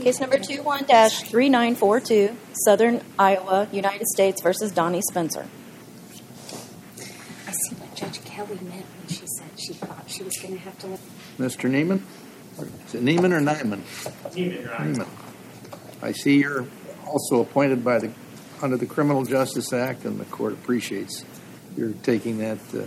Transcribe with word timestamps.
Case 0.00 0.20
number 0.20 0.38
21-3942, 0.38 2.34
Southern 2.64 3.02
Iowa, 3.18 3.68
United 3.72 4.06
States 4.08 4.40
versus 4.42 4.72
Donnie 4.72 5.02
Spencer. 5.10 5.46
I 7.46 7.52
see 7.52 7.74
what 7.76 7.94
Judge 7.94 8.24
Kelly 8.24 8.58
meant 8.62 8.86
when 8.86 9.08
she 9.08 9.26
said 9.26 9.48
she 9.58 9.72
thought 9.74 10.04
she 10.08 10.22
was 10.22 10.36
going 10.38 10.54
to 10.54 10.60
have 10.60 10.78
to. 10.80 10.86
Let 10.88 11.00
Mr. 11.38 11.70
Neiman? 11.70 12.00
Or- 12.58 12.66
Is 12.86 12.94
it 12.94 13.02
Neiman 13.04 13.32
or 13.32 13.40
Nyman? 13.40 13.82
Neiman. 14.34 15.08
I 16.02 16.12
see 16.12 16.38
you're 16.38 16.66
also 17.06 17.40
appointed 17.40 17.84
by 17.84 17.98
the, 17.98 18.10
under 18.62 18.76
the 18.76 18.86
Criminal 18.86 19.24
Justice 19.24 19.72
Act, 19.72 20.04
and 20.04 20.18
the 20.18 20.24
court 20.24 20.52
appreciates 20.54 21.24
your 21.76 21.92
taking 22.02 22.38
that 22.38 22.58
uh, 22.74 22.86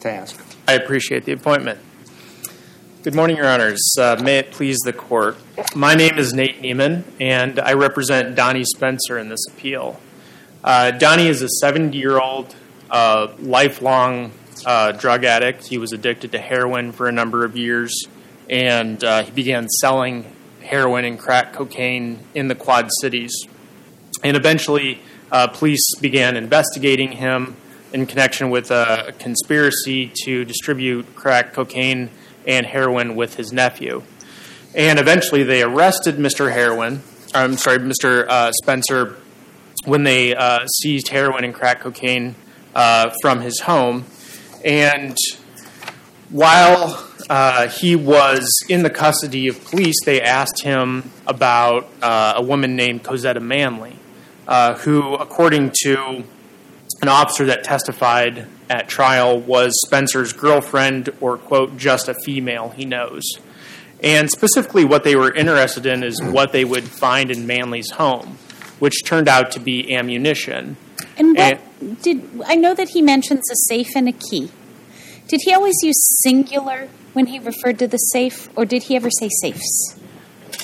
task. 0.00 0.40
I 0.66 0.72
appreciate 0.74 1.24
the 1.24 1.32
appointment. 1.32 1.78
Good 3.04 3.14
morning, 3.14 3.36
Your 3.36 3.48
Honors. 3.48 3.96
Uh, 4.00 4.16
may 4.22 4.38
it 4.38 4.50
please 4.50 4.78
the 4.78 4.94
court. 4.94 5.36
My 5.74 5.94
name 5.94 6.18
is 6.18 6.32
Nate 6.32 6.62
Neiman, 6.62 7.04
and 7.20 7.60
I 7.60 7.74
represent 7.74 8.34
Donnie 8.34 8.64
Spencer 8.64 9.18
in 9.18 9.28
this 9.28 9.44
appeal. 9.46 10.00
Uh, 10.64 10.90
Donnie 10.90 11.26
is 11.26 11.42
a 11.42 11.48
70 11.50 11.98
year 11.98 12.18
old, 12.18 12.56
uh, 12.90 13.34
lifelong 13.38 14.32
uh, 14.64 14.92
drug 14.92 15.24
addict. 15.24 15.66
He 15.66 15.76
was 15.76 15.92
addicted 15.92 16.32
to 16.32 16.38
heroin 16.38 16.92
for 16.92 17.06
a 17.06 17.12
number 17.12 17.44
of 17.44 17.58
years, 17.58 18.06
and 18.48 19.04
uh, 19.04 19.24
he 19.24 19.30
began 19.32 19.68
selling 19.68 20.24
heroin 20.62 21.04
and 21.04 21.18
crack 21.18 21.52
cocaine 21.52 22.20
in 22.34 22.48
the 22.48 22.54
Quad 22.54 22.88
Cities. 23.02 23.34
And 24.22 24.34
eventually, 24.34 25.02
uh, 25.30 25.48
police 25.48 25.94
began 26.00 26.38
investigating 26.38 27.12
him 27.12 27.56
in 27.92 28.06
connection 28.06 28.48
with 28.48 28.70
a 28.70 29.12
conspiracy 29.18 30.10
to 30.24 30.46
distribute 30.46 31.14
crack 31.14 31.52
cocaine 31.52 32.08
and 32.46 32.66
heroin 32.66 33.16
with 33.16 33.36
his 33.36 33.52
nephew. 33.52 34.02
And 34.74 34.98
eventually, 34.98 35.42
they 35.42 35.62
arrested 35.62 36.16
Mr. 36.16 36.52
Heroin. 36.52 37.02
I'm 37.34 37.56
sorry, 37.56 37.78
Mr. 37.78 38.26
Uh, 38.28 38.52
Spencer, 38.62 39.16
when 39.84 40.04
they 40.04 40.34
uh, 40.34 40.66
seized 40.66 41.08
heroin 41.08 41.44
and 41.44 41.54
crack 41.54 41.80
cocaine 41.80 42.34
uh, 42.74 43.10
from 43.22 43.40
his 43.40 43.60
home. 43.60 44.04
And 44.64 45.16
while 46.30 47.08
uh, 47.30 47.68
he 47.68 47.96
was 47.96 48.50
in 48.68 48.82
the 48.82 48.90
custody 48.90 49.48
of 49.48 49.64
police, 49.64 49.96
they 50.04 50.20
asked 50.20 50.62
him 50.62 51.10
about 51.26 51.88
uh, 52.02 52.34
a 52.36 52.42
woman 52.42 52.76
named 52.76 53.04
Cosetta 53.04 53.40
Manley, 53.40 53.96
uh, 54.48 54.74
who, 54.74 55.14
according 55.14 55.72
to 55.82 56.24
an 57.02 57.08
officer 57.08 57.46
that 57.46 57.64
testified 57.64 58.46
at 58.70 58.88
trial, 58.88 59.38
was 59.38 59.72
Spencer's 59.84 60.32
girlfriend 60.32 61.10
or, 61.20 61.36
quote, 61.36 61.76
just 61.76 62.08
a 62.08 62.14
female 62.24 62.70
he 62.70 62.84
knows. 62.84 63.22
And 64.02 64.30
specifically, 64.30 64.84
what 64.84 65.04
they 65.04 65.16
were 65.16 65.32
interested 65.32 65.86
in 65.86 66.02
is 66.02 66.20
what 66.22 66.52
they 66.52 66.64
would 66.64 66.84
find 66.84 67.30
in 67.30 67.46
Manley's 67.46 67.90
home, 67.90 68.38
which 68.78 69.04
turned 69.04 69.28
out 69.28 69.52
to 69.52 69.60
be 69.60 69.94
ammunition. 69.94 70.76
And 71.16 71.36
what 71.36 72.02
did 72.02 72.42
I 72.46 72.54
know 72.54 72.74
that 72.74 72.90
he 72.90 73.02
mentions 73.02 73.42
a 73.50 73.56
safe 73.68 73.88
and 73.94 74.08
a 74.08 74.12
key? 74.12 74.50
Did 75.28 75.40
he 75.44 75.54
always 75.54 75.76
use 75.82 75.96
singular 76.22 76.88
when 77.14 77.26
he 77.26 77.38
referred 77.38 77.78
to 77.78 77.86
the 77.86 77.96
safe, 77.96 78.48
or 78.56 78.66
did 78.66 78.84
he 78.84 78.96
ever 78.96 79.08
say 79.10 79.30
safes? 79.40 79.98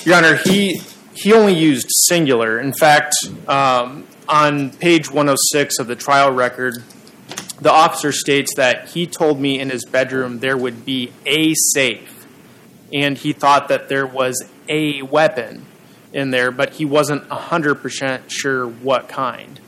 Your 0.05 0.17
Honor, 0.17 0.37
he 0.37 0.83
he 1.15 1.33
only 1.33 1.55
used 1.55 1.89
singular. 2.09 2.59
In 2.61 2.73
fact, 2.73 3.15
um, 3.49 4.07
on 4.29 4.71
page 4.71 5.09
106 5.09 5.79
of 5.79 5.87
the 5.87 5.97
trial 5.97 6.31
record, 6.31 6.83
the 7.61 7.73
officer 7.73 8.13
states 8.13 8.55
that 8.57 8.89
he 8.91 9.07
told 9.07 9.41
me 9.41 9.59
in 9.59 9.71
his 9.71 9.85
bedroom 9.85 10.39
there 10.39 10.57
would 10.57 10.85
be 10.85 11.13
a 11.27 11.55
safe, 11.55 12.27
and 12.93 13.19
he 13.19 13.33
thought 13.33 13.69
that 13.69 13.89
there 13.89 14.07
was 14.07 14.43
a 14.69 15.03
weapon 15.03 15.67
in 16.13 16.31
there, 16.31 16.51
but 16.51 16.75
he 16.75 16.85
wasn't 16.85 17.29
100% 17.29 18.23
sure 18.29 18.67
what 18.67 19.09
kind. 19.09 19.61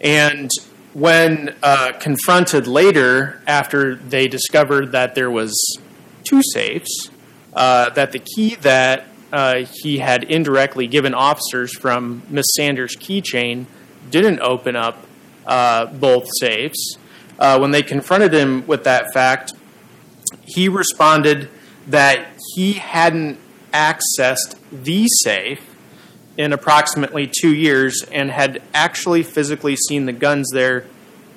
And 0.00 0.50
when 0.92 1.54
uh, 1.62 1.92
confronted 1.98 2.66
later, 2.66 3.42
after 3.46 3.96
they 3.96 4.28
discovered 4.28 4.92
that 4.92 5.14
there 5.14 5.30
was 5.30 5.52
two 6.22 6.40
safes, 6.52 7.10
uh, 7.52 7.90
that 7.90 8.12
the 8.12 8.18
key 8.18 8.54
that 8.56 9.06
uh, 9.32 9.64
he 9.82 9.98
had 9.98 10.24
indirectly 10.24 10.86
given 10.86 11.14
officers 11.14 11.76
from 11.76 12.22
Miss 12.28 12.46
Sanders' 12.54 12.96
keychain 12.96 13.66
didn't 14.10 14.40
open 14.40 14.76
up 14.76 15.04
uh, 15.46 15.86
both 15.86 16.28
safes. 16.38 16.96
Uh, 17.38 17.58
when 17.58 17.70
they 17.70 17.82
confronted 17.82 18.32
him 18.32 18.66
with 18.66 18.84
that 18.84 19.12
fact, 19.12 19.52
he 20.42 20.68
responded 20.68 21.48
that 21.88 22.26
he 22.54 22.74
hadn't 22.74 23.38
accessed 23.72 24.56
the 24.70 25.06
safe 25.08 25.74
in 26.36 26.52
approximately 26.52 27.30
two 27.30 27.54
years 27.54 28.02
and 28.10 28.30
had 28.30 28.62
actually 28.72 29.22
physically 29.22 29.76
seen 29.76 30.06
the 30.06 30.12
guns 30.12 30.48
there 30.52 30.86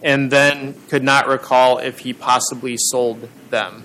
and 0.03 0.31
then 0.31 0.74
could 0.90 1.03
not 1.03 1.28
recall 1.28 1.80
if 1.80 2.00
he 2.00 2.14
possibly 2.14 2.75
sold 2.78 3.28
them. 3.50 3.84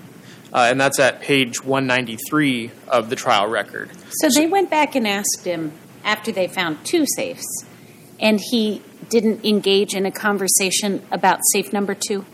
Uh, 0.51 0.67
and 0.69 0.79
that's 0.79 0.99
at 0.99 1.19
page 1.21 1.63
193 1.63 2.71
of 2.87 3.09
the 3.09 3.15
trial 3.15 3.47
record. 3.47 3.89
So 4.11 4.29
they 4.29 4.45
went 4.45 4.69
back 4.69 4.95
and 4.95 5.07
asked 5.07 5.43
him 5.45 5.71
after 6.03 6.31
they 6.31 6.47
found 6.47 6.85
two 6.85 7.05
safes, 7.15 7.65
and 8.19 8.39
he 8.51 8.83
didn't 9.13 9.45
engage 9.45 9.93
in 9.93 10.07
a 10.07 10.11
conversation 10.11 11.05
about 11.11 11.39
safe 11.51 11.71
number 11.71 11.93
two. 11.93 12.25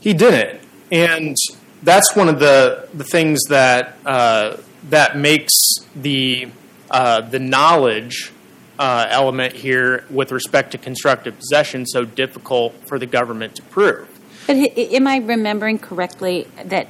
He 0.00 0.12
didn't, 0.12 0.60
and 0.90 1.36
that's 1.84 2.16
one 2.16 2.28
of 2.28 2.40
the 2.40 2.88
the 2.92 3.04
things 3.04 3.44
that 3.48 3.96
uh, 4.04 4.56
that 4.90 5.16
makes 5.16 5.52
the 5.94 6.48
uh, 6.90 7.20
the 7.20 7.38
knowledge 7.38 8.32
uh, 8.80 9.06
element 9.08 9.54
here 9.54 10.04
with 10.10 10.32
respect 10.32 10.72
to 10.72 10.78
constructive 10.78 11.36
possession 11.36 11.86
so 11.86 12.04
difficult 12.04 12.74
for 12.88 12.98
the 12.98 13.06
government 13.06 13.54
to 13.56 13.62
prove. 13.62 14.08
But 14.48 14.56
am 14.56 15.06
I 15.06 15.18
remembering 15.18 15.78
correctly 15.78 16.48
that 16.64 16.88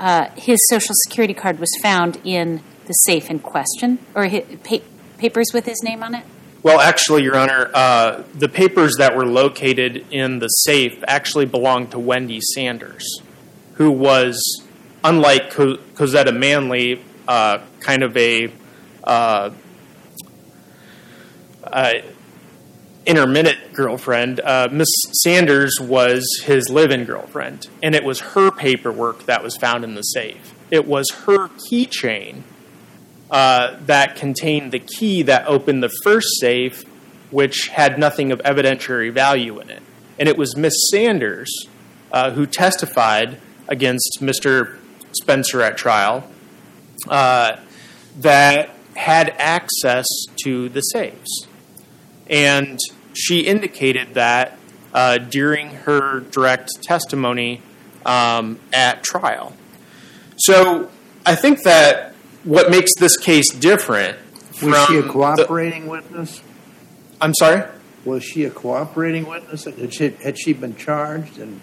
uh, 0.00 0.30
his 0.36 0.58
social 0.68 0.94
security 1.06 1.34
card 1.34 1.60
was 1.60 1.70
found 1.80 2.18
in 2.24 2.60
the 2.86 2.92
safe 2.92 3.30
in 3.30 3.38
question, 3.38 4.00
or 4.16 4.26
hi 4.26 4.40
pa- 4.64 4.84
papers 5.18 5.50
with 5.54 5.66
his 5.66 5.80
name 5.84 6.02
on 6.02 6.16
it? 6.16 6.24
Well, 6.62 6.78
actually, 6.78 7.24
Your 7.24 7.36
Honor, 7.36 7.70
uh, 7.74 8.22
the 8.34 8.48
papers 8.48 8.94
that 8.98 9.16
were 9.16 9.26
located 9.26 10.06
in 10.12 10.38
the 10.38 10.46
safe 10.46 11.02
actually 11.08 11.46
belonged 11.46 11.90
to 11.90 11.98
Wendy 11.98 12.40
Sanders, 12.40 13.20
who 13.74 13.90
was, 13.90 14.40
unlike 15.02 15.50
Co- 15.50 15.78
Cosetta 15.96 16.30
Manley, 16.30 17.02
uh, 17.26 17.58
kind 17.80 18.04
of 18.04 18.16
a 18.16 18.52
uh, 19.02 19.50
uh, 21.64 21.92
intermittent 23.06 23.72
girlfriend. 23.72 24.38
Uh, 24.38 24.68
Miss 24.70 24.88
Sanders 25.24 25.80
was 25.80 26.42
his 26.44 26.68
live-in 26.68 27.06
girlfriend, 27.06 27.66
and 27.82 27.96
it 27.96 28.04
was 28.04 28.20
her 28.20 28.52
paperwork 28.52 29.26
that 29.26 29.42
was 29.42 29.56
found 29.56 29.82
in 29.82 29.96
the 29.96 30.02
safe. 30.02 30.54
It 30.70 30.86
was 30.86 31.10
her 31.26 31.48
keychain 31.48 32.42
uh, 33.32 33.78
that 33.86 34.14
contained 34.14 34.72
the 34.72 34.78
key 34.78 35.22
that 35.22 35.46
opened 35.46 35.82
the 35.82 35.90
first 36.04 36.28
safe, 36.38 36.84
which 37.30 37.68
had 37.68 37.98
nothing 37.98 38.30
of 38.30 38.40
evidentiary 38.40 39.10
value 39.10 39.58
in 39.58 39.70
it. 39.70 39.82
And 40.18 40.28
it 40.28 40.36
was 40.36 40.54
Miss 40.54 40.74
Sanders 40.90 41.50
uh, 42.12 42.32
who 42.32 42.44
testified 42.44 43.38
against 43.68 44.18
Mr. 44.20 44.76
Spencer 45.12 45.62
at 45.62 45.78
trial 45.78 46.28
uh, 47.08 47.56
that 48.20 48.70
had 48.94 49.30
access 49.38 50.06
to 50.44 50.68
the 50.68 50.80
safes. 50.82 51.46
And 52.28 52.78
she 53.14 53.40
indicated 53.40 54.12
that 54.14 54.58
uh, 54.92 55.16
during 55.16 55.70
her 55.70 56.20
direct 56.20 56.82
testimony 56.82 57.62
um, 58.04 58.60
at 58.74 59.02
trial. 59.02 59.54
So 60.36 60.90
I 61.24 61.34
think 61.34 61.62
that 61.62 62.11
what 62.44 62.70
makes 62.70 62.90
this 62.98 63.16
case 63.16 63.48
different 63.52 64.18
Was 64.62 64.86
she 64.86 64.98
a 64.98 65.02
from 65.02 65.06
the- 65.06 65.12
cooperating 65.12 65.86
witness? 65.86 66.42
I'm 67.20 67.34
sorry? 67.34 67.62
Was 68.04 68.24
she 68.24 68.44
a 68.44 68.50
cooperating 68.50 69.26
witness? 69.28 69.64
Had 69.64 69.94
she, 69.94 70.10
had 70.10 70.38
she 70.38 70.52
been 70.52 70.74
charged? 70.76 71.38
And 71.38 71.60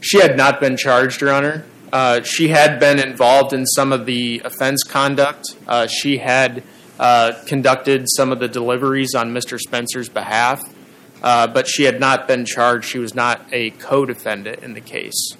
She 0.00 0.20
had 0.20 0.36
not 0.36 0.60
been 0.60 0.76
charged, 0.76 1.20
Your 1.22 1.32
Honor. 1.32 1.64
Uh, 1.92 2.22
she 2.22 2.48
had 2.48 2.78
been 2.78 2.98
involved 2.98 3.52
in 3.52 3.66
some 3.66 3.92
of 3.92 4.04
the 4.06 4.42
offense 4.44 4.82
conduct. 4.84 5.56
Uh, 5.66 5.86
she 5.86 6.18
had 6.18 6.62
uh, 6.98 7.32
conducted 7.46 8.06
some 8.14 8.30
of 8.30 8.38
the 8.40 8.46
deliveries 8.48 9.14
on 9.14 9.32
Mr. 9.32 9.58
Spencer's 9.58 10.08
behalf, 10.10 10.60
uh, 11.22 11.46
but 11.46 11.66
she 11.66 11.84
had 11.84 11.98
not 11.98 12.28
been 12.28 12.44
charged. 12.44 12.86
She 12.86 12.98
was 12.98 13.14
not 13.14 13.44
a 13.50 13.70
co 13.70 14.04
defendant 14.04 14.62
in 14.62 14.74
the 14.74 14.80
case. 14.82 15.32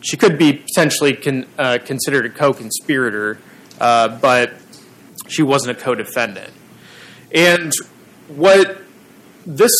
She 0.00 0.16
could 0.16 0.38
be 0.38 0.52
potentially 0.54 1.14
con- 1.14 1.46
uh, 1.58 1.78
considered 1.84 2.26
a 2.26 2.30
co 2.30 2.54
conspirator, 2.54 3.38
uh, 3.80 4.08
but 4.18 4.52
she 5.28 5.42
wasn't 5.42 5.76
a 5.76 5.80
co 5.80 5.94
defendant. 5.94 6.52
And 7.32 7.72
what 8.28 8.82
this 9.46 9.72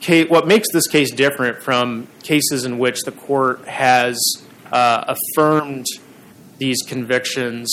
case, 0.00 0.28
what 0.28 0.46
makes 0.46 0.68
this 0.72 0.86
case 0.86 1.10
different 1.10 1.62
from 1.62 2.08
cases 2.22 2.64
in 2.64 2.78
which 2.78 3.02
the 3.02 3.12
court 3.12 3.66
has 3.66 4.18
uh, 4.72 5.14
affirmed 5.36 5.86
these 6.58 6.82
convictions 6.82 7.72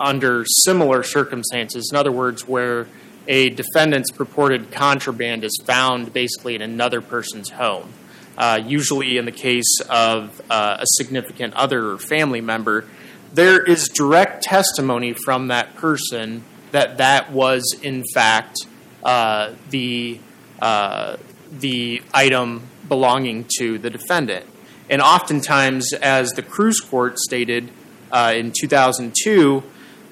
under 0.00 0.44
similar 0.46 1.02
circumstances. 1.02 1.90
In 1.92 1.96
other 1.96 2.12
words, 2.12 2.46
where 2.46 2.86
a 3.26 3.50
defendant's 3.50 4.10
purported 4.10 4.70
contraband 4.70 5.44
is 5.44 5.60
found 5.64 6.12
basically 6.12 6.54
in 6.54 6.62
another 6.62 7.00
person's 7.00 7.50
home. 7.50 7.92
Uh, 8.36 8.60
usually, 8.64 9.18
in 9.18 9.24
the 9.24 9.32
case 9.32 9.80
of 9.90 10.40
uh, 10.48 10.76
a 10.78 10.86
significant 10.86 11.52
other 11.54 11.90
or 11.90 11.98
family 11.98 12.40
member, 12.40 12.84
there 13.32 13.62
is 13.62 13.88
direct 13.88 14.42
testimony 14.42 15.12
from 15.12 15.48
that 15.48 15.76
person 15.76 16.44
that 16.70 16.98
that 16.98 17.32
was 17.32 17.76
in 17.82 18.04
fact 18.14 18.56
uh, 19.04 19.52
the 19.70 20.20
uh, 20.60 21.16
the 21.50 22.02
item 22.12 22.62
belonging 22.88 23.46
to 23.58 23.78
the 23.78 23.90
defendant. 23.90 24.46
And 24.90 25.02
oftentimes, 25.02 25.92
as 25.92 26.30
the 26.32 26.42
Cruz 26.42 26.80
Court 26.80 27.18
stated 27.18 27.70
uh, 28.10 28.32
in 28.34 28.52
2002, 28.58 29.62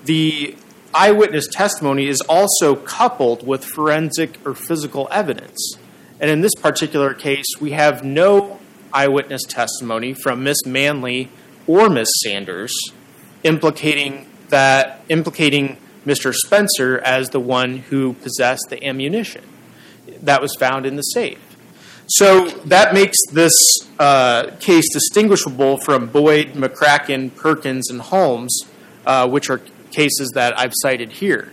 the 0.05 0.55
eyewitness 0.95 1.49
testimony 1.49 2.07
is 2.07 2.21
also 2.23 2.77
coupled 2.77 3.47
with 3.47 3.65
forensic 3.65 4.39
or 4.47 4.55
physical 4.55 5.09
evidence. 5.11 5.79
And 6.21 6.31
in 6.31 6.41
this 6.43 6.55
particular 6.55 7.13
case, 7.15 7.47
we 7.61 7.73
have 7.73 8.05
no 8.05 8.59
eyewitness 8.93 9.43
testimony 9.45 10.15
from 10.15 10.45
Miss 10.45 10.65
Manley 10.65 11.31
or 11.67 11.91
Miss 11.91 12.09
Sanders 12.23 12.73
implicating 13.43 14.27
that 14.49 15.01
implicating 15.09 15.77
Mr. 16.05 16.33
Spencer 16.33 16.99
as 16.99 17.31
the 17.31 17.41
one 17.41 17.79
who 17.79 18.13
possessed 18.15 18.67
the 18.71 18.83
ammunition 18.85 19.45
that 20.23 20.41
was 20.41 20.55
found 20.55 20.87
in 20.87 20.97
the 20.97 21.03
safe. 21.03 21.39
So 22.09 22.49
that 22.67 22.95
makes 22.95 23.17
this 23.33 23.53
uh, 23.99 24.53
case 24.61 24.85
distinguishable 24.93 25.79
from 25.79 26.07
Boyd, 26.07 26.53
McCracken, 26.53 27.35
Perkins, 27.35 27.91
and 27.91 28.01
Holmes, 28.01 28.63
uh, 29.05 29.29
which 29.29 29.51
are 29.51 29.61
cases 29.91 30.31
that 30.35 30.57
I've 30.59 30.73
cited 30.75 31.11
here. 31.11 31.53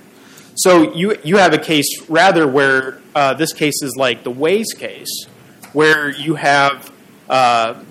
So 0.56 0.94
you 0.94 1.18
you 1.24 1.38
have 1.38 1.53
a 1.53 1.57
case 1.57 2.07
rather 2.07 2.47
where 2.47 3.01
uh, 3.15 3.33
this 3.33 3.53
case 3.53 3.81
is 3.81 3.95
like 3.97 4.24
the 4.24 4.29
Ways 4.29 4.74
case, 4.77 5.25
where 5.74 6.12
you 6.12 6.36
have 6.36 6.91
uh, 7.27 7.83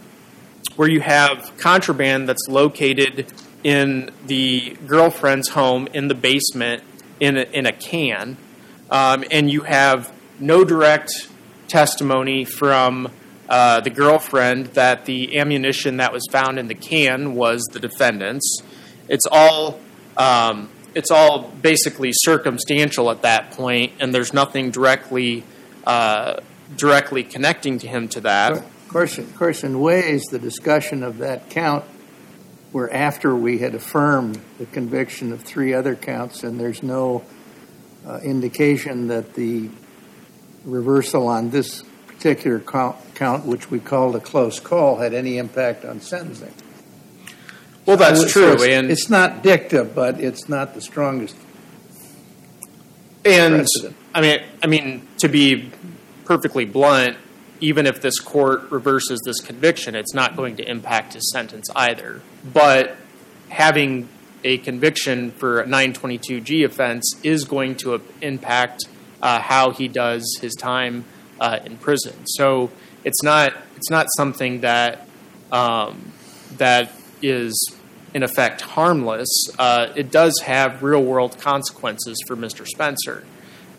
where 0.77 0.89
you 0.89 1.01
have 1.01 1.53
contraband 1.59 2.29
that's 2.29 2.47
located 2.49 3.33
in 3.63 4.11
the 4.27 4.77
girlfriend's 4.87 5.49
home 5.49 5.89
in 5.95 6.09
the 6.09 6.15
basement 6.15 6.83
in 7.21 7.37
a, 7.37 7.43
in 7.43 7.67
a 7.67 7.73
can, 7.73 8.37
um, 8.91 9.25
and 9.31 9.51
you 9.51 9.63
have 9.63 10.13
no 10.41 10.65
direct 10.65 11.11
testimony 11.69 12.45
from 12.45 13.11
uh, 13.49 13.81
the 13.81 13.91
girlfriend 13.91 14.67
that 14.69 15.05
the 15.05 15.39
ammunition 15.39 15.99
that 15.99 16.13
was 16.13 16.23
found 16.31 16.59
in 16.59 16.69
the 16.69 16.75
can 16.75 17.35
was 17.35 17.63
the 17.73 17.81
defendant's. 17.81 18.63
It's 19.09 19.27
all 19.31 19.81
um, 20.17 20.71
it's 20.95 21.11
all 21.11 21.51
basically 21.63 22.11
circumstantial 22.13 23.11
at 23.11 23.23
that 23.23 23.53
point, 23.53 23.93
and 24.01 24.15
there's 24.15 24.33
nothing 24.33 24.71
directly 24.71 25.45
uh, 25.85 26.41
directly 26.77 27.25
connecting 27.25 27.79
to 27.79 27.87
him 27.87 28.09
to 28.09 28.21
that. 28.23 28.53
Of 28.53 28.89
course, 28.89 29.63
ways, 29.63 30.23
the 30.31 30.39
discussion 30.39 31.03
of 31.03 31.19
that 31.19 31.51
count 31.51 31.85
were 32.73 32.93
after 32.93 33.35
we 33.35 33.59
had 33.59 33.75
affirmed 33.75 34.41
the 34.59 34.67
conviction 34.67 35.33
of 35.33 35.43
three 35.43 35.75
other 35.75 35.95
counts, 35.95 36.43
and 36.43 36.59
there's 36.59 36.83
no 36.83 37.25
uh, 38.07 38.19
indication 38.23 39.09
that 39.09 39.35
the 39.35 39.69
reversal 40.65 41.29
on 41.29 41.51
this 41.51 41.83
particular 42.07 42.61
count, 42.61 42.97
count, 43.15 43.45
which 43.45 43.71
we 43.71 43.79
called 43.79 44.17
a 44.17 44.21
close 44.21 44.61
call, 44.61 44.99
had 44.99 45.13
any 45.13 45.39
impact 45.39 45.85
on 45.85 46.01
sentencing. 46.01 46.53
Well, 47.85 47.97
that's 47.97 48.21
So 48.21 48.29
true, 48.29 48.53
it's, 48.53 48.65
and 48.65 48.91
it's 48.91 49.11
not 49.11 49.43
dicta, 49.43 49.85
but 49.85 50.21
it's 50.21 50.49
not 50.49 50.75
the 50.75 50.81
strongest. 50.81 51.37
And 53.25 53.57
precedent. 53.57 53.97
I 54.15 54.21
mean, 54.21 54.41
I 54.63 54.67
mean, 54.67 55.09
to 55.19 55.29
be 55.29 55.71
perfectly 56.25 56.65
blunt, 56.65 57.17
even 57.63 57.87
if 57.87 58.03
this 58.03 58.19
court 58.19 58.71
reverses 58.73 59.21
this 59.25 59.41
conviction, 59.41 59.95
it's 59.95 60.13
not 60.13 60.37
going 60.37 60.57
to 60.57 60.69
impact 60.69 61.15
his 61.15 61.31
sentence 61.31 61.71
either. 61.77 62.21
But 62.53 62.97
having 63.49 64.09
a 64.43 64.59
conviction 64.59 65.31
for 65.31 65.61
a 65.61 65.65
922G 65.65 66.65
offense 66.65 67.15
is 67.23 67.45
going 67.45 67.77
to 67.77 68.03
impact 68.21 68.85
uh, 69.23 69.41
how 69.41 69.71
he 69.71 69.87
does 69.87 70.39
his 70.41 70.55
time 70.55 71.05
uh, 71.39 71.61
in 71.65 71.77
prison. 71.77 72.27
So 72.27 72.73
it's 73.05 73.23
not 73.23 73.55
it's 73.77 73.91
not 73.91 74.09
something 74.17 74.63
that 74.63 75.07
um, 75.53 76.13
that 76.57 76.91
is 77.23 77.55
in 78.13 78.25
effect 78.25 78.63
harmless. 78.63 79.29
Uh, 79.57 79.93
it 79.95 80.11
does 80.11 80.41
have 80.41 80.83
real 80.83 81.03
world 81.03 81.39
consequences 81.39 82.17
for 82.27 82.37
Mr. 82.37 82.67
Spencer, 82.67 83.25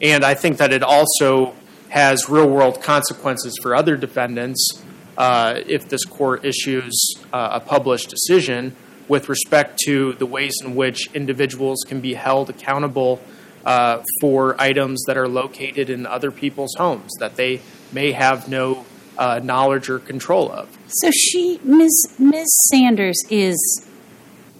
and 0.01 0.23
I 0.23 0.35
think 0.35 0.57
that 0.57 0.71
it 0.71 0.83
also 0.83 1.53
has 1.93 2.27
real 2.27 2.49
world 2.49 2.81
consequences 2.81 3.55
for 3.61 3.75
other 3.75 3.95
defendants 3.95 4.83
uh, 5.15 5.59
if 5.67 5.87
this 5.89 6.03
court 6.05 6.43
issues 6.43 6.91
uh, 7.31 7.49
a 7.53 7.59
published 7.59 8.09
decision 8.09 8.75
with 9.07 9.29
respect 9.29 9.77
to 9.77 10.13
the 10.13 10.25
ways 10.25 10.55
in 10.63 10.73
which 10.73 11.07
individuals 11.13 11.83
can 11.87 12.01
be 12.01 12.15
held 12.15 12.49
accountable 12.49 13.21
uh, 13.63 14.01
for 14.19 14.59
items 14.59 15.03
that 15.05 15.17
are 15.17 15.27
located 15.27 15.87
in 15.87 16.07
other 16.07 16.31
people's 16.31 16.73
homes 16.79 17.11
that 17.19 17.35
they 17.35 17.61
may 17.91 18.11
have 18.11 18.49
no 18.49 18.83
uh, 19.19 19.39
knowledge 19.43 19.87
or 19.87 19.99
control 19.99 20.51
of. 20.51 20.75
So 20.87 21.11
she, 21.11 21.59
Ms. 21.63 22.15
Ms. 22.17 22.49
Sanders, 22.71 23.21
is 23.29 23.85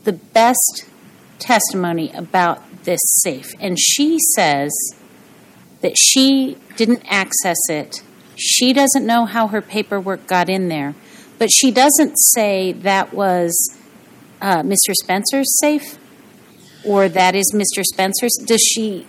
the 0.04 0.14
best 0.14 0.86
testimony 1.40 2.12
about 2.12 2.84
this 2.84 3.02
safe, 3.24 3.50
and 3.60 3.80
she 3.80 4.20
says 4.36 4.72
that 5.84 5.96
she 5.98 6.58
didn't 6.76 7.04
access 7.08 7.58
it. 7.70 8.02
She 8.36 8.74
doesn't 8.74 9.06
know 9.06 9.26
how 9.26 9.48
her 9.48 9.62
paperwork 9.62 10.26
got 10.26 10.50
in 10.50 10.70
there, 10.70 10.96
but 11.38 11.52
she 11.52 11.70
doesn't 11.70 12.16
say 12.16 12.72
that 12.72 13.14
was 13.14 13.78
uh, 14.42 14.64
Mr. 14.64 14.94
Spencer's 14.94 15.60
safe 15.60 16.00
or 16.84 17.08
that 17.10 17.36
is 17.36 17.54
Mr. 17.54 17.84
Spencer's. 17.84 18.36
Does 18.46 18.62
she 18.62 19.06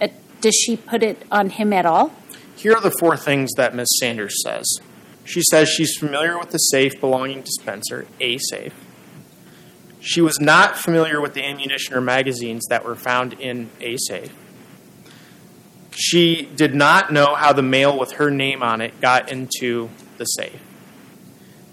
uh, 0.00 0.08
does 0.40 0.54
she 0.54 0.76
put 0.76 1.02
it 1.02 1.22
on 1.30 1.50
him 1.50 1.72
at 1.72 1.86
all? 1.86 2.12
Here 2.56 2.74
are 2.74 2.80
the 2.80 2.94
four 2.98 3.16
things 3.16 3.52
that 3.56 3.74
Ms. 3.74 3.98
Sanders 3.98 4.42
says. 4.42 4.66
She 5.24 5.42
says 5.42 5.68
she's 5.68 5.96
familiar 5.96 6.38
with 6.38 6.50
the 6.50 6.58
safe 6.58 7.00
belonging 7.00 7.42
to 7.42 7.50
Spencer, 7.50 8.06
a 8.20 8.38
safe. 8.38 8.74
She 10.00 10.20
was 10.20 10.38
not 10.38 10.76
familiar 10.76 11.20
with 11.20 11.32
the 11.32 11.44
ammunition 11.44 11.94
or 11.94 12.00
magazines 12.00 12.66
that 12.68 12.84
were 12.84 12.94
found 12.94 13.32
in 13.34 13.70
a 13.80 13.96
safe. 13.96 14.32
She 15.94 16.42
did 16.56 16.74
not 16.74 17.12
know 17.12 17.34
how 17.34 17.52
the 17.52 17.62
mail 17.62 17.98
with 17.98 18.12
her 18.12 18.30
name 18.30 18.62
on 18.62 18.80
it 18.80 19.00
got 19.00 19.30
into 19.30 19.90
the 20.18 20.24
safe. 20.24 20.60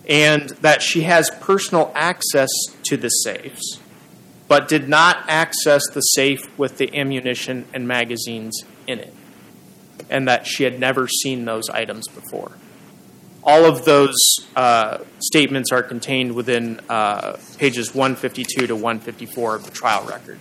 And 0.08 0.50
that 0.62 0.82
she 0.82 1.02
has 1.02 1.30
personal 1.42 1.92
access 1.96 2.50
to 2.84 2.98
the 2.98 3.10
safes, 3.10 3.80
but 4.48 4.68
did 4.68 4.88
not 4.88 5.26
access 5.28 5.84
the 5.90 6.02
safe 6.02 6.58
with 6.58 6.78
the 6.78 6.96
ammunition 6.96 7.66
and 7.74 7.88
magazines 7.88 8.64
in 8.86 9.00
it. 9.00 9.14
And 10.10 10.28
that 10.28 10.46
she 10.46 10.66
had 10.66 10.80
never 10.80 11.08
seen 11.08 11.46
those 11.46 11.70
items 11.70 12.08
before. 12.08 12.52
All 13.44 13.66
of 13.66 13.86
those 13.86 14.16
uh, 14.56 15.00
statements 15.20 15.72
are 15.72 15.82
contained 15.82 16.36
within 16.36 16.80
uh, 16.90 17.38
pages 17.58 17.96
152 17.96 18.68
to 18.68 18.76
154 18.76 19.56
of 19.56 19.66
the 19.66 19.72
trial 19.72 20.06
record. 20.06 20.40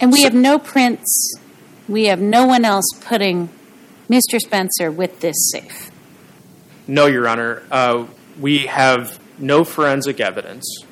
And 0.00 0.12
we 0.12 0.22
have 0.22 0.34
no 0.34 0.58
prints. 0.60 1.38
We 1.88 2.04
have 2.04 2.20
no 2.20 2.46
one 2.46 2.66
else 2.66 2.84
putting 3.00 3.48
Mr. 4.10 4.38
Spencer 4.38 4.90
with 4.90 5.20
this 5.20 5.36
safe. 5.50 5.90
No, 6.86 7.06
Your 7.06 7.26
Honor. 7.26 7.62
Uh, 7.70 8.06
we 8.38 8.66
have 8.66 9.18
no 9.38 9.64
forensic 9.64 10.20
evidence. 10.20 10.84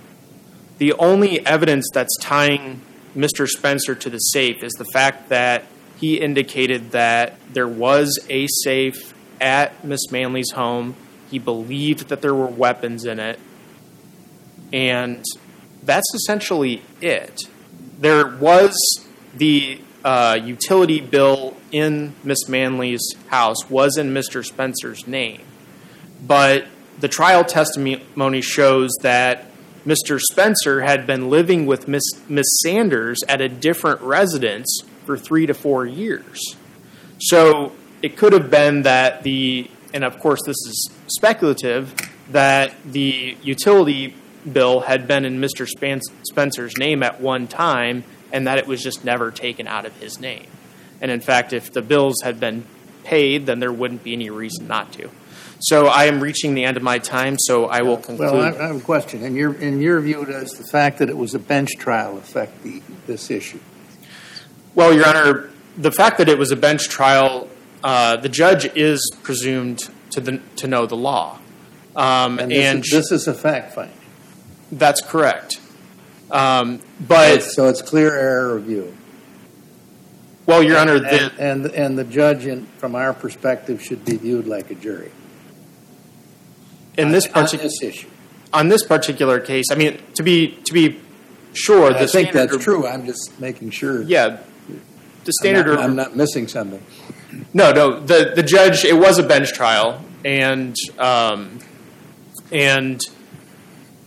The 0.79 0.95
only 0.95 1.45
evidence 1.47 1.89
that's 1.93 2.17
tying 2.19 2.81
Mr. 3.15 3.47
Spencer 3.47 3.95
to 3.95 4.11
the 4.11 4.19
safe 4.19 4.63
is 4.63 4.73
the 4.75 4.85
fact 4.87 5.29
that 5.29 5.65
he 5.97 6.21
indicated 6.21 6.91
that 6.93 7.39
there 7.53 7.69
was 7.69 8.19
a 8.29 8.47
safe 8.47 9.15
at 9.41 9.85
Miss 9.85 10.11
Manley's 10.11 10.51
home. 10.53 10.97
He 11.31 11.39
believed 11.39 12.09
that 12.09 12.21
there 12.23 12.35
were 12.35 12.47
weapons 12.47 13.05
in 13.05 13.19
it. 13.19 13.39
And 14.73 15.25
that's 15.83 16.13
essentially 16.15 16.83
it. 17.01 17.43
There 17.99 18.37
was 18.37 18.77
the 19.35 19.81
uh, 20.07 20.39
utility 20.41 21.01
bill 21.01 21.57
in 21.73 22.15
Miss 22.23 22.49
Manley's 22.49 23.03
house 23.27 23.69
was 23.69 23.97
in 23.97 24.15
Mr. 24.15 24.45
Spencer's 24.45 25.05
name. 25.09 25.43
But 26.25 26.69
the 27.01 27.09
trial 27.09 27.45
testimony 27.45 28.41
shows 28.41 28.93
that 29.03 29.51
Mr. 29.85 30.21
Spencer 30.21 30.83
had 30.83 31.09
been 31.09 31.29
living 31.29 31.67
with 31.67 31.89
Miss, 31.89 32.05
Miss 32.29 32.47
Sanders 32.63 33.19
at 33.29 33.41
a 33.41 33.49
different 33.49 34.01
residence 34.01 34.81
for 35.05 35.19
three 35.19 35.45
to 35.47 35.55
four 35.55 35.85
years. 35.85 36.55
So 37.19 37.73
it 38.01 38.17
could 38.17 38.33
have 38.33 38.49
been 38.49 38.83
that 38.83 39.25
the, 39.25 39.69
and 39.93 40.05
of 40.05 40.21
course 40.21 40.41
this 40.47 40.57
is 40.69 40.91
speculative, 41.09 41.93
that 42.31 42.73
the 42.85 43.37
utility 43.43 44.15
bill 44.53 44.83
had 44.83 45.09
been 45.09 45.25
in 45.25 45.41
Mr. 45.41 45.67
Spencer's 46.23 46.77
name 46.77 47.03
at 47.03 47.21
one 47.21 47.49
time, 47.49 48.05
and 48.33 48.47
that 48.47 48.59
it 48.59 48.67
was 48.67 48.83
just 48.83 49.05
never 49.05 49.31
taken 49.31 49.67
out 49.67 49.85
of 49.87 49.97
his 50.01 50.19
name. 50.21 50.47
And 51.01 51.11
in 51.11 51.21
fact, 51.21 51.53
if 51.53 51.73
the 51.73 51.83
bills 51.83 52.23
had 52.23 52.41
been 52.41 52.65
paid, 53.05 53.47
then 53.47 53.61
there 53.61 53.73
wouldn't 53.73 54.03
be 54.03 54.13
any 54.13 54.31
reason 54.31 54.67
not 54.67 54.93
to. 54.95 55.11
So 55.59 55.87
I 55.87 56.05
am 56.05 56.21
reaching 56.21 56.55
the 56.55 56.65
end 56.65 56.77
of 56.77 56.83
my 56.83 56.99
time, 56.99 57.37
so 57.39 57.67
I 57.67 57.83
will 57.83 57.97
conclude. 57.97 58.33
Well, 58.33 58.43
I 58.43 58.49
I 58.65 58.67
have 58.69 58.77
a 58.77 58.81
question. 58.81 59.23
In 59.23 59.35
your, 59.35 59.55
in 59.55 59.81
your 59.81 60.01
view, 60.01 60.25
does 60.27 60.53
the 60.53 60.65
fact 60.65 60.99
that 60.99 61.09
it 61.09 61.17
was 61.17 61.35
a 61.35 61.39
bench 61.39 61.71
trial 61.79 62.19
affect 62.19 62.63
the, 62.63 62.83
this 63.07 63.31
issue? 63.31 63.61
Well, 64.75 64.93
Your 64.93 65.09
Honor, 65.09 65.51
the 65.79 65.91
fact 65.91 66.19
that 66.19 66.29
it 66.29 66.37
was 66.39 66.51
a 66.51 66.57
bench 66.57 66.89
trial, 66.91 67.49
uh, 67.83 68.17
the 68.17 68.29
judge 68.29 68.67
is 68.77 69.01
presumed 69.23 69.81
to, 70.11 70.21
the, 70.21 70.41
to 70.57 70.67
know 70.67 70.85
the 70.85 70.97
law. 70.97 71.39
Um, 71.95 72.39
And 72.39 72.53
and 72.53 72.79
this 72.81 72.93
is, 72.93 73.09
this 73.09 73.13
is 73.13 73.29
a 73.29 73.35
fact 73.35 73.75
finding. 73.75 73.97
that's 74.71 75.01
correct. 75.01 75.59
Um, 76.31 76.81
but, 77.01 77.43
So 77.43 77.69
it's 77.69 77.83
clear 77.83 78.13
error 78.15 78.57
review. 78.57 78.97
well, 80.47 80.63
Your 80.63 80.79
Honor, 80.79 80.99
the, 80.99 81.33
And, 81.39 81.65
and, 81.67 81.75
and 81.75 81.99
the 81.99 82.05
judge, 82.05 82.47
in, 82.47 82.67
from 82.79 82.95
our 82.95 83.13
perspective, 83.15 83.83
should 83.83 84.05
be 84.05 84.17
viewed 84.17 84.47
like 84.47 84.71
a 84.71 84.75
jury. 84.75 85.13
in 86.97 87.11
this 87.13 87.27
particular 87.27 87.71
issue. 87.83 88.09
on 88.53 88.69
this 88.69 88.83
particular 88.85 89.39
case, 89.41 89.67
I 89.71 89.75
mean, 89.75 90.01
to 90.15 90.23
be 90.23 90.59
to 90.65 90.73
be 90.73 90.99
sure, 91.53 91.93
the 91.93 92.01
I 92.01 92.07
think 92.07 92.33
that's 92.33 92.57
true. 92.59 92.87
I'm 92.87 93.07
just 93.07 93.39
making 93.41 93.71
sure. 93.71 94.03
Yeah, 94.03 94.39
the 94.69 95.27
I'm 95.27 95.33
standard. 95.33 95.75
not, 95.77 95.85
I'm 95.85 95.97
not 95.97 96.17
missing 96.17 96.49
something. 96.49 96.83
No, 97.53 97.73
no. 97.73 98.01
The 98.01 98.33
the 98.35 98.43
judge. 98.43 98.85
It 98.85 98.97
was 98.97 99.19
a 99.19 99.23
bench 99.23 99.53
trial, 99.53 100.03
and 100.25 100.75
um, 100.99 101.59
and 102.51 103.01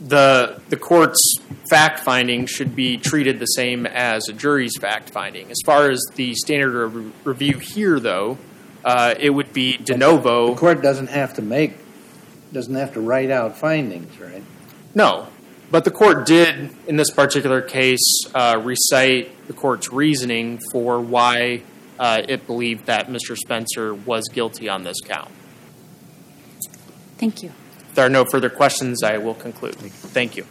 the 0.01 0.61
the 0.69 0.77
court's 0.77 1.37
fact 1.69 1.99
finding 1.99 2.45
should 2.45 2.75
be 2.75 2.97
treated 2.97 3.39
the 3.39 3.45
same 3.45 3.85
as 3.85 4.27
a 4.29 4.33
jury's 4.33 4.77
fact 4.77 5.11
finding. 5.11 5.51
As 5.51 5.59
far 5.65 5.89
as 5.89 6.03
the 6.15 6.33
standard 6.35 6.83
of 6.83 7.25
review 7.27 7.59
here, 7.59 7.99
though, 7.99 8.37
uh, 8.83 9.15
it 9.19 9.29
would 9.29 9.53
be 9.53 9.77
de 9.77 9.97
novo. 9.97 10.51
The 10.53 10.59
court 10.59 10.81
doesn't 10.81 11.09
have 11.09 11.33
to 11.35 11.41
make, 11.41 11.73
doesn't 12.53 12.75
have 12.75 12.93
to 12.93 13.01
write 13.01 13.29
out 13.29 13.57
findings, 13.57 14.19
right? 14.19 14.43
No, 14.95 15.27
but 15.71 15.83
the 15.83 15.91
court 15.91 16.25
did, 16.25 16.71
in 16.87 16.95
this 16.95 17.11
particular 17.11 17.61
case, 17.61 18.23
uh, 18.33 18.59
recite 18.63 19.47
the 19.47 19.53
court's 19.53 19.91
reasoning 19.91 20.59
for 20.71 20.99
why 20.99 21.61
uh, 21.99 22.21
it 22.27 22.47
believed 22.47 22.85
that 22.87 23.07
Mr. 23.07 23.37
Spencer 23.37 23.93
was 23.93 24.27
guilty 24.29 24.67
on 24.69 24.83
this 24.83 24.99
count. 25.01 25.29
Thank 27.17 27.43
you. 27.43 27.51
If 27.89 27.95
there 27.95 28.05
are 28.05 28.09
no 28.09 28.23
further 28.23 28.49
questions, 28.49 29.03
I 29.03 29.17
will 29.17 29.33
conclude. 29.33 29.75
Thank 29.75 30.37
you. 30.37 30.45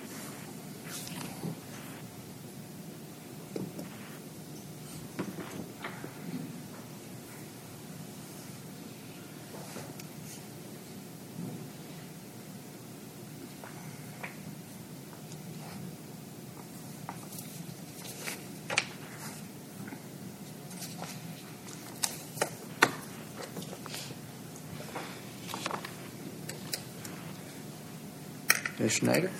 Schneider? 28.89 29.31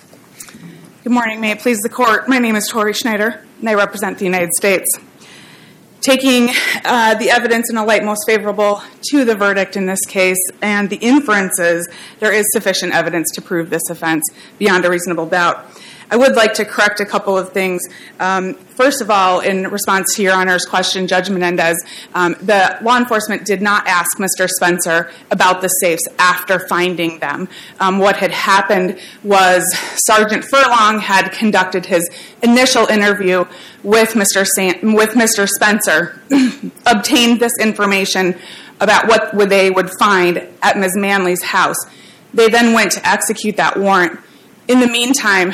Good 1.03 1.13
morning. 1.13 1.41
May 1.41 1.51
it 1.51 1.59
please 1.59 1.79
the 1.79 1.89
court. 1.89 2.27
My 2.27 2.39
name 2.39 2.55
is 2.55 2.67
Tori 2.67 2.93
Schneider, 2.93 3.43
and 3.59 3.69
I 3.69 3.73
represent 3.73 4.17
the 4.17 4.25
United 4.25 4.51
States. 4.53 4.87
Taking 6.01 6.49
uh, 6.85 7.15
the 7.15 7.29
evidence 7.29 7.69
in 7.69 7.77
a 7.77 7.83
light 7.83 8.03
most 8.03 8.25
favorable 8.25 8.81
to 9.11 9.25
the 9.25 9.35
verdict 9.35 9.75
in 9.75 9.85
this 9.85 10.05
case 10.05 10.39
and 10.61 10.89
the 10.89 10.95
inferences, 10.95 11.89
there 12.19 12.33
is 12.33 12.45
sufficient 12.51 12.93
evidence 12.93 13.31
to 13.31 13.41
prove 13.41 13.69
this 13.69 13.89
offense 13.89 14.23
beyond 14.57 14.85
a 14.85 14.89
reasonable 14.89 15.25
doubt. 15.25 15.68
I 16.11 16.17
would 16.17 16.35
like 16.35 16.53
to 16.55 16.65
correct 16.65 16.99
a 16.99 17.05
couple 17.05 17.37
of 17.37 17.53
things. 17.53 17.81
Um, 18.19 18.55
first 18.55 18.99
of 18.99 19.11
all, 19.11 19.41
in 19.41 19.67
response 19.67 20.15
to 20.15 20.23
Your 20.23 20.33
Honor's 20.33 20.65
question, 20.65 21.05
Judge 21.05 21.29
Menendez, 21.29 21.77
um, 22.15 22.35
the 22.41 22.79
law 22.81 22.97
enforcement 22.97 23.45
did 23.45 23.61
not 23.61 23.85
ask 23.87 24.17
Mr. 24.17 24.49
Spencer 24.49 25.11
about 25.29 25.61
the 25.61 25.67
safes 25.67 26.01
after 26.17 26.67
finding 26.67 27.19
them. 27.19 27.47
Um, 27.79 27.99
what 27.99 28.17
had 28.17 28.31
happened 28.31 28.97
was 29.23 29.63
Sergeant 29.97 30.43
Furlong 30.43 30.99
had 30.99 31.29
conducted 31.31 31.85
his 31.85 32.09
initial 32.41 32.87
interview 32.87 33.45
with 33.83 34.13
Mr. 34.13 34.47
San- 34.47 34.93
with 34.93 35.11
Mr. 35.11 35.47
Spencer, 35.47 36.19
obtained 36.87 37.39
this 37.39 37.53
information 37.59 38.35
about 38.79 39.07
what 39.07 39.49
they 39.49 39.69
would 39.69 39.91
find 39.99 40.41
at 40.63 40.77
Ms. 40.77 40.93
Manley's 40.95 41.43
house. 41.43 41.77
They 42.33 42.49
then 42.49 42.73
went 42.73 42.91
to 42.93 43.07
execute 43.07 43.57
that 43.57 43.77
warrant. 43.77 44.19
In 44.67 44.79
the 44.79 44.87
meantime, 44.87 45.53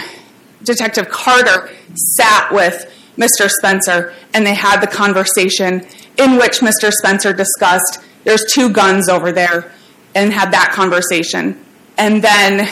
Detective 0.66 1.10
Carter 1.10 1.70
sat 1.96 2.52
with 2.52 2.92
Mr. 3.18 3.50
Spencer 3.50 4.14
and 4.34 4.46
they 4.46 4.54
had 4.54 4.82
the 4.82 4.88
conversation 4.88 5.86
in 6.18 6.38
which 6.38 6.60
Mr. 6.60 6.92
Spencer 6.92 7.34
discussed 7.34 8.00
there's 8.24 8.44
two 8.52 8.70
guns 8.70 9.08
over 9.08 9.32
there 9.32 9.72
and 10.16 10.34
had 10.34 10.52
that 10.52 10.72
conversation. 10.74 11.64
And 11.98 12.24
then 12.24 12.70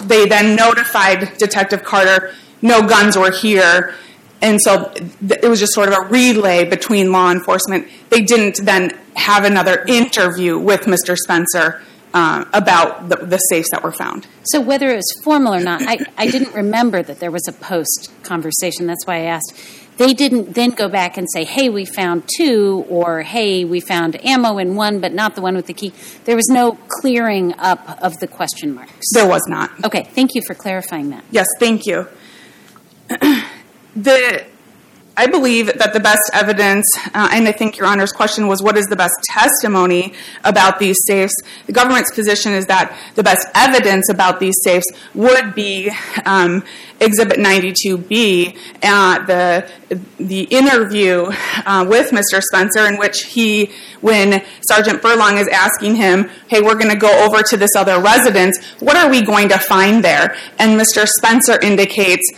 they 0.00 0.26
then 0.26 0.56
notified 0.56 1.36
Detective 1.38 1.82
Carter 1.82 2.32
no 2.62 2.86
guns 2.86 3.16
were 3.16 3.30
here. 3.30 3.94
And 4.40 4.60
so 4.60 4.92
it 4.94 5.48
was 5.48 5.60
just 5.60 5.74
sort 5.74 5.88
of 5.88 5.94
a 5.94 6.08
relay 6.08 6.64
between 6.64 7.12
law 7.12 7.30
enforcement. 7.30 7.88
They 8.10 8.20
didn't 8.20 8.64
then 8.64 8.96
have 9.14 9.44
another 9.44 9.84
interview 9.86 10.58
with 10.58 10.82
Mr. 10.82 11.16
Spencer 11.16 11.82
uh, 12.14 12.44
about 12.52 13.08
the, 13.08 13.16
the 13.16 13.38
safes 13.38 13.68
that 13.72 13.82
were 13.82 13.92
found. 13.92 14.26
So 14.44 14.60
whether 14.60 14.90
it 14.90 14.96
was 14.96 15.20
formal 15.22 15.54
or 15.54 15.60
not, 15.60 15.82
I, 15.82 15.98
I 16.16 16.30
didn't 16.30 16.54
remember 16.54 17.02
that 17.02 17.20
there 17.20 17.30
was 17.30 17.46
a 17.48 17.52
post 17.52 18.10
conversation. 18.22 18.86
That's 18.86 19.06
why 19.06 19.16
I 19.16 19.24
asked. 19.24 19.54
They 19.98 20.14
didn't 20.14 20.54
then 20.54 20.70
go 20.70 20.88
back 20.88 21.16
and 21.16 21.26
say, 21.32 21.44
hey, 21.44 21.68
we 21.68 21.84
found 21.84 22.28
two, 22.36 22.86
or 22.88 23.22
hey, 23.22 23.64
we 23.64 23.80
found 23.80 24.24
ammo 24.24 24.58
in 24.58 24.76
one, 24.76 25.00
but 25.00 25.12
not 25.12 25.34
the 25.34 25.40
one 25.40 25.56
with 25.56 25.66
the 25.66 25.74
key. 25.74 25.92
There 26.24 26.36
was 26.36 26.48
no 26.48 26.78
clearing 27.00 27.52
up 27.58 28.00
of 28.00 28.18
the 28.20 28.28
question 28.28 28.74
marks. 28.74 29.12
There 29.12 29.28
was 29.28 29.42
not. 29.48 29.70
Okay, 29.84 30.04
thank 30.04 30.36
you 30.36 30.42
for 30.46 30.54
clarifying 30.54 31.10
that. 31.10 31.24
Yes, 31.32 31.46
thank 31.58 31.84
you. 31.84 32.06
the 33.08 34.46
I 35.18 35.26
believe 35.26 35.66
that 35.78 35.92
the 35.92 35.98
best 35.98 36.30
evidence, 36.32 36.86
uh, 37.12 37.28
and 37.32 37.48
I 37.48 37.50
think 37.50 37.76
Your 37.76 37.88
Honor's 37.88 38.12
question 38.12 38.46
was, 38.46 38.62
what 38.62 38.78
is 38.78 38.86
the 38.86 38.94
best 38.94 39.14
testimony 39.24 40.14
about 40.44 40.78
these 40.78 40.96
safes? 41.08 41.34
The 41.66 41.72
government's 41.72 42.14
position 42.14 42.52
is 42.52 42.66
that 42.66 42.96
the 43.16 43.24
best 43.24 43.44
evidence 43.52 44.08
about 44.10 44.38
these 44.38 44.54
safes 44.62 44.86
would 45.16 45.56
be 45.56 45.90
um, 46.24 46.62
Exhibit 47.00 47.38
92B, 47.38 48.56
uh, 48.84 49.24
the 49.26 49.68
the 50.18 50.42
interview 50.42 51.32
uh, 51.66 51.84
with 51.88 52.10
Mr. 52.10 52.40
Spencer, 52.40 52.86
in 52.86 52.96
which 52.98 53.22
he, 53.24 53.72
when 54.00 54.44
Sergeant 54.68 55.00
Furlong 55.00 55.38
is 55.38 55.48
asking 55.48 55.96
him, 55.96 56.28
"Hey, 56.48 56.60
we're 56.60 56.74
going 56.74 56.90
to 56.90 56.96
go 56.96 57.24
over 57.24 57.42
to 57.42 57.56
this 57.56 57.70
other 57.76 58.00
residence. 58.00 58.58
What 58.80 58.96
are 58.96 59.08
we 59.10 59.22
going 59.22 59.48
to 59.48 59.58
find 59.58 60.04
there?" 60.04 60.36
and 60.58 60.80
Mr. 60.80 61.06
Spencer 61.06 61.58
indicates 61.60 62.28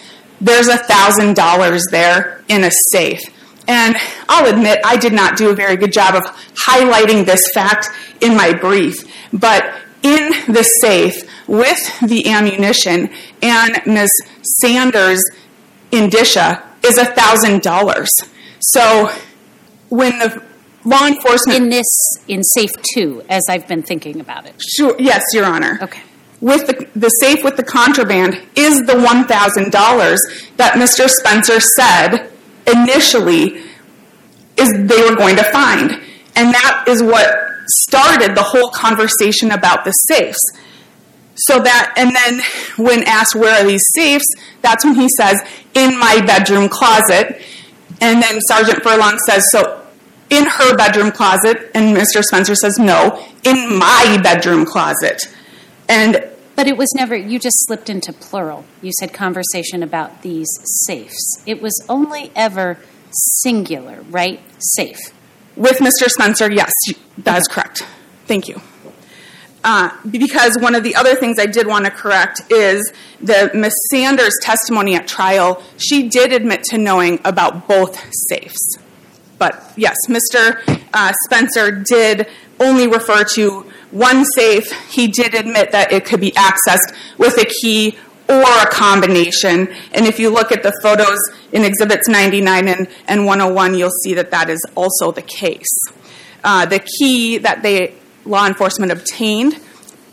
there's 0.40 0.68
a 0.68 0.78
thousand 0.78 1.36
dollars 1.36 1.84
there 1.90 2.42
in 2.48 2.64
a 2.64 2.70
safe. 2.92 3.20
And 3.68 3.96
I'll 4.28 4.52
admit 4.52 4.80
I 4.84 4.96
did 4.96 5.12
not 5.12 5.36
do 5.36 5.50
a 5.50 5.54
very 5.54 5.76
good 5.76 5.92
job 5.92 6.14
of 6.14 6.24
highlighting 6.66 7.24
this 7.24 7.50
fact 7.54 7.88
in 8.20 8.36
my 8.36 8.52
brief, 8.52 9.04
but 9.32 9.74
in 10.02 10.30
the 10.52 10.62
safe 10.80 11.22
with 11.46 12.00
the 12.00 12.28
ammunition 12.28 13.10
and 13.42 13.80
Ms. 13.86 14.10
Sanders' 14.60 15.22
indicia 15.92 16.64
is 16.82 16.98
a 16.98 17.04
thousand 17.04 17.62
dollars. 17.62 18.10
So 18.60 19.12
when 19.88 20.18
the 20.18 20.42
law 20.84 21.06
enforcement 21.06 21.58
In 21.62 21.68
this, 21.68 21.86
in 22.26 22.42
safe 22.42 22.70
two, 22.94 23.22
as 23.28 23.42
I've 23.48 23.68
been 23.68 23.82
thinking 23.82 24.20
about 24.20 24.46
it. 24.46 24.54
Sure. 24.60 24.96
Yes, 24.98 25.22
Your 25.34 25.44
Honor. 25.44 25.78
Okay. 25.82 26.02
With 26.40 26.66
the, 26.66 26.88
the 26.98 27.08
safe 27.08 27.44
with 27.44 27.56
the 27.56 27.62
contraband 27.62 28.40
is 28.56 28.86
the 28.86 28.94
$1,000 28.94 30.56
that 30.56 30.72
Mr. 30.74 31.08
Spencer 31.08 31.60
said 31.60 32.30
initially 32.66 33.62
is 34.56 34.72
they 34.72 35.02
were 35.02 35.16
going 35.16 35.36
to 35.36 35.44
find. 35.44 36.00
And 36.36 36.54
that 36.54 36.84
is 36.88 37.02
what 37.02 37.50
started 37.66 38.34
the 38.34 38.42
whole 38.42 38.70
conversation 38.70 39.50
about 39.50 39.84
the 39.84 39.90
safes. 39.90 40.40
So 41.36 41.60
that, 41.60 41.94
and 41.96 42.14
then 42.14 42.42
when 42.76 43.02
asked 43.04 43.34
where 43.34 43.62
are 43.62 43.66
these 43.66 43.84
safes, 43.94 44.26
that's 44.62 44.84
when 44.84 44.94
he 44.94 45.08
says, 45.16 45.40
in 45.74 45.98
my 45.98 46.20
bedroom 46.26 46.68
closet. 46.68 47.40
And 48.00 48.22
then 48.22 48.40
Sergeant 48.42 48.82
Furlong 48.82 49.18
says, 49.26 49.44
so 49.50 49.86
in 50.30 50.44
her 50.46 50.76
bedroom 50.76 51.10
closet. 51.12 51.70
And 51.74 51.96
Mr. 51.96 52.22
Spencer 52.22 52.54
says, 52.54 52.78
no, 52.78 53.26
in 53.44 53.78
my 53.78 54.18
bedroom 54.22 54.64
closet. 54.64 55.22
And 55.88 56.29
But 56.60 56.68
it 56.68 56.76
was 56.76 56.92
never, 56.94 57.16
you 57.16 57.38
just 57.38 57.56
slipped 57.60 57.88
into 57.88 58.12
plural. 58.12 58.66
You 58.82 58.92
said 59.00 59.14
conversation 59.14 59.82
about 59.82 60.20
these 60.20 60.46
safes. 60.84 61.42
It 61.46 61.62
was 61.62 61.82
only 61.88 62.30
ever 62.36 62.76
singular, 63.40 64.02
right? 64.10 64.40
Safe. 64.58 64.98
With 65.56 65.78
Mr. 65.78 66.10
Spencer, 66.10 66.52
yes, 66.52 66.70
that 67.16 67.38
is 67.38 67.48
correct. 67.48 67.86
Thank 68.26 68.46
you. 68.46 68.60
Uh, 69.64 69.88
because 70.10 70.58
one 70.60 70.74
of 70.74 70.84
the 70.84 70.96
other 70.96 71.14
things 71.14 71.38
I 71.38 71.46
did 71.46 71.66
want 71.66 71.86
to 71.86 71.90
correct 71.90 72.42
is 72.50 72.92
the 73.22 73.50
Miss 73.54 73.72
Sanders' 73.90 74.36
testimony 74.42 74.94
at 74.96 75.08
trial. 75.08 75.62
She 75.78 76.10
did 76.10 76.30
admit 76.30 76.64
to 76.64 76.76
knowing 76.76 77.20
about 77.24 77.68
both 77.68 78.06
safes, 78.28 78.76
but 79.38 79.72
yes, 79.78 79.96
Mr. 80.10 80.60
Uh, 80.92 81.14
Spencer 81.24 81.70
did 81.70 82.28
only 82.60 82.86
refer 82.86 83.24
to 83.24 83.69
one 83.90 84.24
safe. 84.24 84.70
He 84.90 85.08
did 85.08 85.34
admit 85.34 85.72
that 85.72 85.92
it 85.92 86.04
could 86.04 86.20
be 86.20 86.32
accessed 86.32 86.94
with 87.18 87.38
a 87.38 87.44
key 87.44 87.98
or 88.28 88.42
a 88.42 88.66
combination. 88.70 89.68
And 89.92 90.06
if 90.06 90.20
you 90.20 90.30
look 90.30 90.52
at 90.52 90.62
the 90.62 90.72
photos 90.82 91.18
in 91.52 91.64
Exhibits 91.64 92.08
99 92.08 92.68
and, 92.68 92.88
and 93.08 93.26
101, 93.26 93.74
you'll 93.74 93.90
see 94.04 94.14
that 94.14 94.30
that 94.30 94.48
is 94.48 94.64
also 94.76 95.10
the 95.10 95.22
case. 95.22 95.66
Uh, 96.44 96.64
the 96.66 96.78
key 96.78 97.38
that 97.38 97.62
they 97.62 97.94
law 98.24 98.46
enforcement 98.46 98.92
obtained 98.92 99.58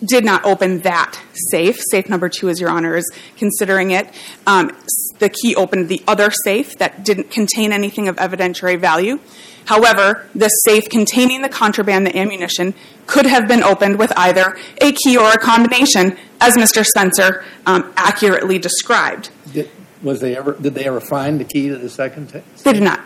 did 0.03 0.23
not 0.23 0.43
open 0.45 0.79
that 0.79 1.19
safe. 1.51 1.77
Safe 1.91 2.09
number 2.09 2.29
two, 2.29 2.49
as 2.49 2.59
Your 2.59 2.69
Honor 2.69 2.95
is 2.95 3.09
considering 3.35 3.91
it. 3.91 4.11
Um, 4.45 4.71
the 5.19 5.29
key 5.29 5.55
opened 5.55 5.89
the 5.89 6.03
other 6.07 6.29
safe 6.31 6.77
that 6.77 7.03
didn't 7.03 7.31
contain 7.31 7.71
anything 7.71 8.07
of 8.07 8.15
evidentiary 8.17 8.79
value. 8.79 9.19
However, 9.67 10.25
the 10.33 10.47
safe 10.47 10.85
containing 10.89 11.41
the 11.41 11.49
contraband, 11.49 12.07
the 12.07 12.17
ammunition, 12.17 12.73
could 13.05 13.25
have 13.25 13.49
been 13.49 13.61
opened 13.61 13.99
with 13.99 14.13
either 14.15 14.57
a 14.81 14.93
key 14.93 15.17
or 15.17 15.29
a 15.31 15.37
combination, 15.37 16.17
as 16.39 16.55
Mr. 16.55 16.85
Spencer 16.85 17.43
um, 17.65 17.91
accurately 17.97 18.59
described. 18.59 19.29
Did, 19.51 19.69
was 20.01 20.21
they 20.21 20.37
ever, 20.37 20.53
did 20.53 20.73
they 20.73 20.85
ever 20.85 21.01
find 21.01 21.37
the 21.37 21.43
key 21.43 21.67
to 21.67 21.77
the 21.77 21.89
second 21.89 22.29
safe? 22.29 22.63
They 22.63 22.71
did 22.73 22.83
not. 22.83 23.01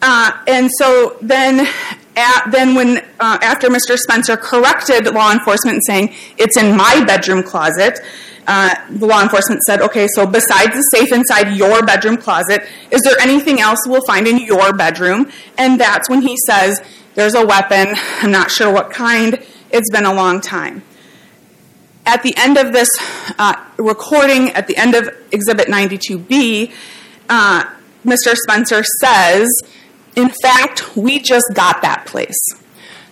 Uh, 0.00 0.32
and 0.46 0.70
so 0.78 1.16
then, 1.20 1.66
at, 2.16 2.50
then 2.50 2.74
when 2.74 2.98
uh, 3.20 3.38
after 3.42 3.68
Mr. 3.68 3.96
Spencer 3.96 4.36
corrected 4.36 5.12
law 5.12 5.32
enforcement 5.32 5.82
saying 5.86 6.14
it's 6.38 6.56
in 6.56 6.76
my 6.76 7.04
bedroom 7.04 7.42
closet, 7.42 7.98
uh, 8.46 8.74
the 8.90 9.06
law 9.06 9.22
enforcement 9.22 9.60
said, 9.62 9.80
"Okay, 9.80 10.06
so 10.14 10.26
besides 10.26 10.74
the 10.74 10.82
safe 10.94 11.12
inside 11.12 11.56
your 11.56 11.82
bedroom 11.84 12.16
closet, 12.16 12.66
is 12.90 13.00
there 13.02 13.18
anything 13.20 13.60
else 13.60 13.78
we'll 13.86 14.04
find 14.06 14.28
in 14.28 14.38
your 14.38 14.72
bedroom?" 14.72 15.30
And 15.56 15.80
that's 15.80 16.08
when 16.08 16.22
he 16.22 16.36
says, 16.46 16.80
"There's 17.14 17.34
a 17.34 17.44
weapon. 17.44 17.96
I'm 18.22 18.30
not 18.30 18.50
sure 18.50 18.72
what 18.72 18.90
kind. 18.90 19.38
It's 19.70 19.90
been 19.90 20.04
a 20.04 20.14
long 20.14 20.40
time." 20.40 20.82
At 22.06 22.22
the 22.22 22.34
end 22.36 22.58
of 22.58 22.72
this 22.72 22.90
uh, 23.38 23.56
recording, 23.78 24.50
at 24.50 24.66
the 24.66 24.76
end 24.76 24.94
of 24.94 25.08
Exhibit 25.32 25.68
92B, 25.68 26.70
uh, 27.30 27.64
Mr. 28.04 28.36
Spencer 28.36 28.84
says 29.00 29.48
in 30.16 30.30
fact, 30.42 30.96
we 30.96 31.20
just 31.20 31.46
got 31.54 31.82
that 31.82 32.06
place. 32.06 32.38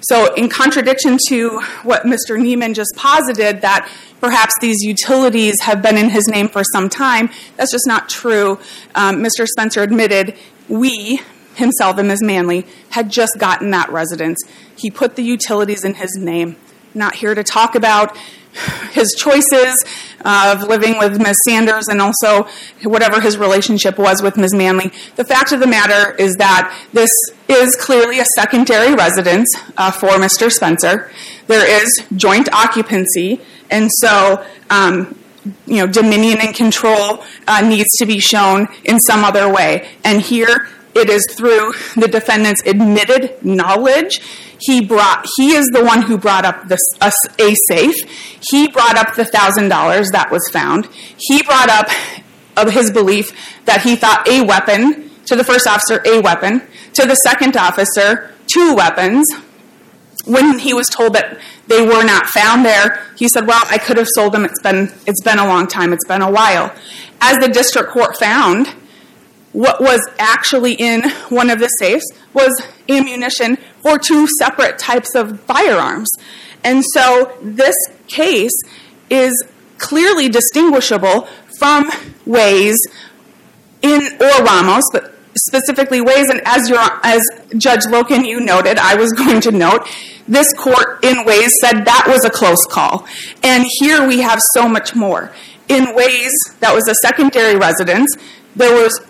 So, 0.03 0.35
in 0.35 0.49
contradiction 0.49 1.17
to 1.29 1.61
what 1.85 2.03
Mr. 2.03 2.37
Neiman 2.37 2.75
just 2.75 2.93
posited, 2.97 3.61
that 3.61 3.89
perhaps 4.21 4.53
these 4.61 4.83
utilities 4.83 5.61
have 5.61 5.81
been 5.81 5.97
in 5.97 6.11
his 6.11 6.27
name 6.27 6.49
for 6.49 6.63
some 6.73 6.89
time, 6.89 7.31
that's 7.57 7.71
just 7.71 7.87
not 7.87 8.09
true. 8.09 8.59
Um, 8.97 9.23
Mr. 9.23 9.47
Spencer 9.47 9.81
admitted 9.81 10.37
we, 10.69 11.21
himself 11.55 11.99
and 11.99 12.09
Ms. 12.09 12.21
Manley, 12.23 12.67
had 12.91 13.11
just 13.11 13.39
gotten 13.39 13.71
that 13.71 13.91
residence. 13.91 14.39
He 14.77 14.91
put 14.91 15.15
the 15.15 15.23
utilities 15.23 15.85
in 15.85 15.95
his 15.95 16.17
name. 16.17 16.57
Not 16.95 17.15
here 17.15 17.35
to 17.35 17.45
talk 17.45 17.77
about 17.77 18.17
his 18.93 19.15
choices 19.19 19.83
of 20.25 20.63
living 20.65 20.99
with 20.99 21.21
Ms. 21.21 21.37
Sanders 21.47 21.89
and 21.89 22.01
also 22.01 22.47
whatever 22.85 23.21
his 23.21 23.39
relationship 23.39 23.99
was 23.99 24.23
with 24.23 24.37
Ms. 24.37 24.55
Manley. 24.55 24.93
The 25.17 25.25
fact 25.25 25.53
of 25.53 25.61
the 25.61 25.67
matter 25.67 26.15
is 26.17 26.35
that 26.37 26.77
this 26.93 27.11
is 27.49 27.77
clearly 27.77 28.21
a 28.21 28.25
secondary 28.37 28.95
residence 28.95 29.49
uh, 29.77 29.91
for 29.91 30.11
Mr. 30.11 30.51
Spencer. 30.51 31.11
There 31.47 31.83
is 31.83 31.91
joint 32.15 32.53
occupancy, 32.53 33.41
and 33.71 33.91
so 34.01 34.45
um, 34.71 35.19
you 35.67 35.77
know 35.77 35.87
dominion 35.87 36.39
and 36.41 36.55
control 36.55 37.25
uh, 37.49 37.61
needs 37.63 37.89
to 37.99 38.07
be 38.07 38.21
shown 38.21 38.69
in 38.85 39.01
some 39.01 39.25
other 39.25 39.53
way. 39.53 39.89
And 40.05 40.21
here 40.21 40.69
it 40.95 41.09
is 41.09 41.27
through 41.33 41.73
the 41.97 42.09
defendant's 42.09 42.63
admitted 42.67 43.45
knowledge 43.45 44.21
he 44.63 44.85
brought 44.85 45.27
he 45.37 45.53
is 45.53 45.67
the 45.73 45.85
one 45.85 46.03
who 46.03 46.17
brought 46.17 46.45
up 46.45 46.69
this 46.69 46.81
a, 47.01 47.13
a 47.41 47.55
safe. 47.69 47.95
He 48.51 48.69
brought 48.69 48.97
up 48.97 49.15
the 49.15 49.25
thousand 49.25 49.69
dollars 49.69 50.09
that 50.13 50.31
was 50.31 50.49
found. 50.53 50.89
He 51.19 51.43
brought 51.43 51.69
up 51.69 51.89
of 52.57 52.73
his 52.73 52.91
belief 52.91 53.33
that 53.65 53.83
he 53.83 53.97
thought 53.97 54.29
a 54.29 54.43
weapon 54.43 55.11
to 55.27 55.37
the 55.37 55.45
first 55.45 55.67
officer 55.67 56.03
a 56.07 56.21
weapon 56.21 56.63
to 56.95 57.07
the 57.07 57.15
second 57.17 57.57
officer 57.57 58.33
two 58.53 58.75
weapons. 58.75 59.27
When 60.25 60.61
he 60.61 60.73
was 60.73 60.87
told 60.87 61.15
that 61.15 61.41
they 61.67 61.83
were 61.83 62.05
not 62.05 62.27
found 62.27 62.65
there 62.65 63.09
he 63.17 63.29
said 63.29 63.47
well 63.47 63.63
i 63.71 63.79
could 63.79 63.97
have 63.97 64.09
sold 64.15 64.33
them. 64.33 64.45
It's 64.45 64.63
been 64.63 64.93
it's 65.07 65.23
been 65.23 65.39
a 65.39 65.47
long 65.47 65.67
time. 65.67 65.93
It's 65.93 66.07
been 66.07 66.23
a 66.23 66.31
while. 66.31 66.73
As 67.21 67.37
the 67.39 67.49
district 67.49 67.91
court 67.91 68.17
found 68.17 68.69
what 69.53 69.81
was 69.81 70.01
actually 70.19 70.75
in 70.75 71.03
one 71.29 71.51
of 71.51 71.59
the 71.59 71.69
safes 71.69 72.07
was 72.33 72.51
ammunition 72.89 73.59
for 73.83 73.99
two 73.99 74.27
separate 74.39 74.79
types 74.79 75.15
of 75.15 75.41
firearms. 75.41 76.09
And 76.65 76.85
so 76.95 77.37
this 77.43 77.75
case 78.07 78.57
is 79.11 79.45
clearly 79.79 80.29
distinguishable 80.29 81.29
from 81.59 81.91
Ways 82.25 82.79
in 83.83 84.01
or 84.21 84.45
Ramos, 84.45 84.85
but 84.93 85.15
specifically 85.35 86.01
Ways. 86.01 86.31
And 86.31 86.41
as, 86.45 86.69
your, 86.69 86.81
as 87.03 87.21
Judge 87.57 87.85
Loken, 87.85 88.27
you 88.27 88.41
noted, 88.41 88.79
I 88.79 88.95
was 88.95 89.13
going 89.17 89.41
to 89.43 89.51
note, 89.51 89.87
this 90.29 90.53
court 90.55 91.05
in 91.05 91.25
Ways 91.25 91.53
said 91.61 91.85
that 91.85 92.05
was 92.07 92.25
a 92.25 92.31
close 92.31 92.65
call. 92.67 93.07
And 93.43 93.65
here 93.81 94.07
we 94.07 94.21
have 94.21 94.39
so 94.55 94.69
much 94.69 94.95
more. 94.95 95.33
In 95.69 95.95
Ways, 95.95 96.33
that 96.61 96.75
was 96.75 96.87
a 96.89 96.95
secondary 97.07 97.57
residence. 97.57 98.15
There 98.55 98.75
was 98.75 99.01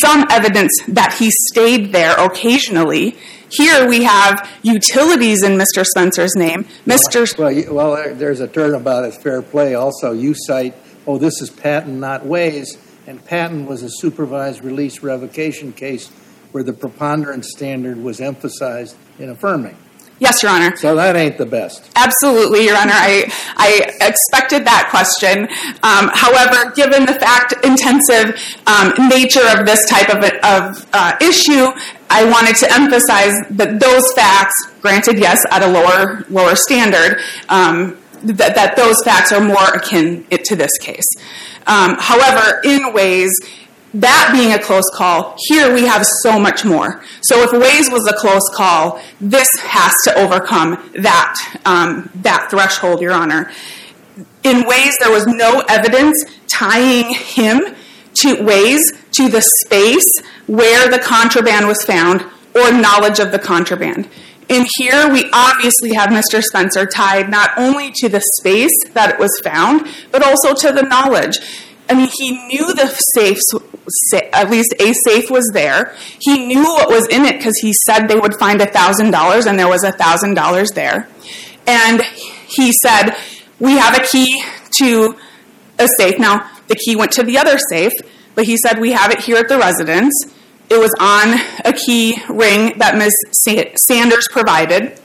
some 0.00 0.26
evidence 0.30 0.72
that 0.88 1.14
he 1.18 1.30
stayed 1.30 1.92
there 1.92 2.16
occasionally. 2.16 3.16
Here 3.50 3.88
we 3.88 4.04
have 4.04 4.48
utilities 4.62 5.42
in 5.42 5.52
Mr. 5.58 5.84
Spencer's 5.84 6.34
name. 6.36 6.64
Mr. 6.86 7.36
Well, 7.38 7.74
well, 7.74 8.14
there's 8.14 8.40
a 8.40 8.48
turnabout 8.48 9.04
at 9.04 9.22
fair 9.22 9.42
play. 9.42 9.74
Also, 9.74 10.12
you 10.12 10.34
cite, 10.34 10.74
oh, 11.06 11.18
this 11.18 11.40
is 11.40 11.50
Patton, 11.50 12.00
not 12.00 12.26
Ways, 12.26 12.76
and 13.06 13.24
Patton 13.24 13.66
was 13.66 13.82
a 13.82 13.88
supervised 13.90 14.62
release 14.62 15.02
revocation 15.02 15.72
case 15.72 16.08
where 16.52 16.62
the 16.62 16.72
preponderance 16.72 17.50
standard 17.50 17.96
was 17.98 18.20
emphasized 18.20 18.96
in 19.18 19.30
affirming. 19.30 19.76
Yes, 20.20 20.42
Your 20.42 20.50
Honor. 20.50 20.76
So 20.76 20.96
that 20.96 21.14
ain't 21.14 21.38
the 21.38 21.46
best. 21.46 21.90
Absolutely, 21.94 22.64
Your 22.64 22.76
Honor. 22.76 22.92
I, 22.92 23.32
I 23.56 24.08
expected 24.08 24.66
that 24.66 24.88
question. 24.90 25.46
Um, 25.82 26.10
however, 26.12 26.72
given 26.74 27.06
the 27.06 27.14
fact 27.14 27.54
intensive 27.64 28.34
um, 28.66 29.08
nature 29.08 29.46
of 29.56 29.64
this 29.64 29.88
type 29.88 30.10
of, 30.10 30.24
of 30.42 30.86
uh, 30.92 31.16
issue, 31.20 31.70
I 32.10 32.24
wanted 32.24 32.56
to 32.56 32.72
emphasize 32.72 33.34
that 33.50 33.80
those 33.80 34.12
facts, 34.14 34.54
granted, 34.80 35.18
yes, 35.18 35.44
at 35.50 35.62
a 35.62 35.68
lower 35.68 36.24
lower 36.30 36.56
standard, 36.56 37.20
um, 37.48 37.98
that, 38.24 38.54
that 38.54 38.76
those 38.76 38.96
facts 39.04 39.32
are 39.32 39.40
more 39.40 39.68
akin 39.74 40.24
to 40.30 40.56
this 40.56 40.76
case. 40.80 41.06
Um, 41.66 41.96
however, 41.98 42.60
in 42.64 42.92
Ways 42.92 43.30
that 43.94 44.30
being 44.32 44.52
a 44.52 44.58
close 44.58 44.84
call, 44.94 45.34
here 45.48 45.72
we 45.72 45.86
have 45.86 46.04
so 46.22 46.38
much 46.38 46.64
more. 46.64 47.02
So 47.22 47.42
if 47.42 47.52
Ways 47.52 47.90
was 47.90 48.06
a 48.08 48.16
close 48.16 48.48
call, 48.54 49.00
this 49.20 49.48
has 49.60 49.92
to 50.04 50.14
overcome 50.18 50.90
that 50.98 51.34
um, 51.64 52.10
that 52.16 52.50
threshold, 52.50 53.00
Your 53.00 53.12
Honor. 53.12 53.50
In 54.44 54.66
Ways, 54.66 54.94
there 55.00 55.10
was 55.10 55.26
no 55.26 55.62
evidence 55.68 56.16
tying 56.52 57.12
him 57.14 57.74
to 58.22 58.42
Ways 58.42 58.92
to 59.12 59.28
the 59.28 59.42
space 59.64 60.10
where 60.46 60.88
the 60.90 60.98
contraband 60.98 61.66
was 61.66 61.82
found 61.84 62.24
or 62.54 62.72
knowledge 62.72 63.18
of 63.18 63.32
the 63.32 63.38
contraband. 63.38 64.08
In 64.48 64.66
here, 64.78 65.12
we 65.12 65.28
obviously 65.32 65.92
have 65.92 66.08
Mr. 66.08 66.42
Spencer 66.42 66.86
tied 66.86 67.28
not 67.28 67.50
only 67.58 67.90
to 67.96 68.08
the 68.08 68.22
space 68.38 68.72
that 68.94 69.10
it 69.10 69.18
was 69.18 69.38
found, 69.44 69.86
but 70.10 70.22
also 70.22 70.54
to 70.54 70.72
the 70.72 70.82
knowledge. 70.82 71.38
I 71.88 71.94
mean, 71.94 72.08
he 72.18 72.32
knew 72.46 72.74
the 72.74 72.86
safes, 73.14 73.44
at 74.32 74.50
least 74.50 74.74
a 74.80 74.92
safe 75.06 75.30
was 75.30 75.50
there. 75.52 75.94
He 76.20 76.46
knew 76.46 76.62
what 76.62 76.88
was 76.88 77.06
in 77.08 77.24
it 77.24 77.38
because 77.38 77.58
he 77.60 77.74
said 77.86 78.08
they 78.08 78.18
would 78.18 78.36
find 78.38 78.60
$1,000 78.60 79.46
and 79.46 79.58
there 79.58 79.68
was 79.68 79.84
$1,000 79.84 80.74
there. 80.74 81.08
And 81.66 82.02
he 82.46 82.72
said, 82.82 83.16
We 83.58 83.72
have 83.72 83.98
a 83.98 84.06
key 84.06 84.42
to 84.80 85.16
a 85.78 85.88
safe. 85.98 86.18
Now, 86.18 86.50
the 86.68 86.76
key 86.76 86.96
went 86.96 87.12
to 87.12 87.22
the 87.22 87.38
other 87.38 87.58
safe, 87.70 87.92
but 88.38 88.46
he 88.46 88.56
said, 88.56 88.78
We 88.78 88.92
have 88.92 89.10
it 89.10 89.18
here 89.18 89.36
at 89.36 89.48
the 89.48 89.58
residence. 89.58 90.14
It 90.70 90.78
was 90.78 90.94
on 91.00 91.40
a 91.64 91.72
key 91.72 92.22
ring 92.28 92.78
that 92.78 92.96
Ms. 92.96 93.12
Sanders 93.88 94.28
provided. 94.30 95.00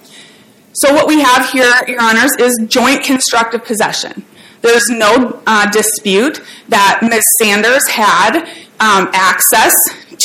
So 0.74 0.94
what 0.94 1.08
we 1.08 1.20
have 1.22 1.50
here, 1.50 1.74
Your 1.88 2.00
Honors, 2.00 2.30
is 2.38 2.64
joint 2.68 3.04
constructive 3.04 3.66
possession. 3.66 4.24
There's 4.62 4.88
no 4.88 5.42
uh, 5.48 5.68
dispute 5.72 6.44
that 6.70 7.00
Ms. 7.02 7.24
Sanders 7.42 7.88
had 7.88 8.42
um, 8.80 9.10
access 9.16 9.76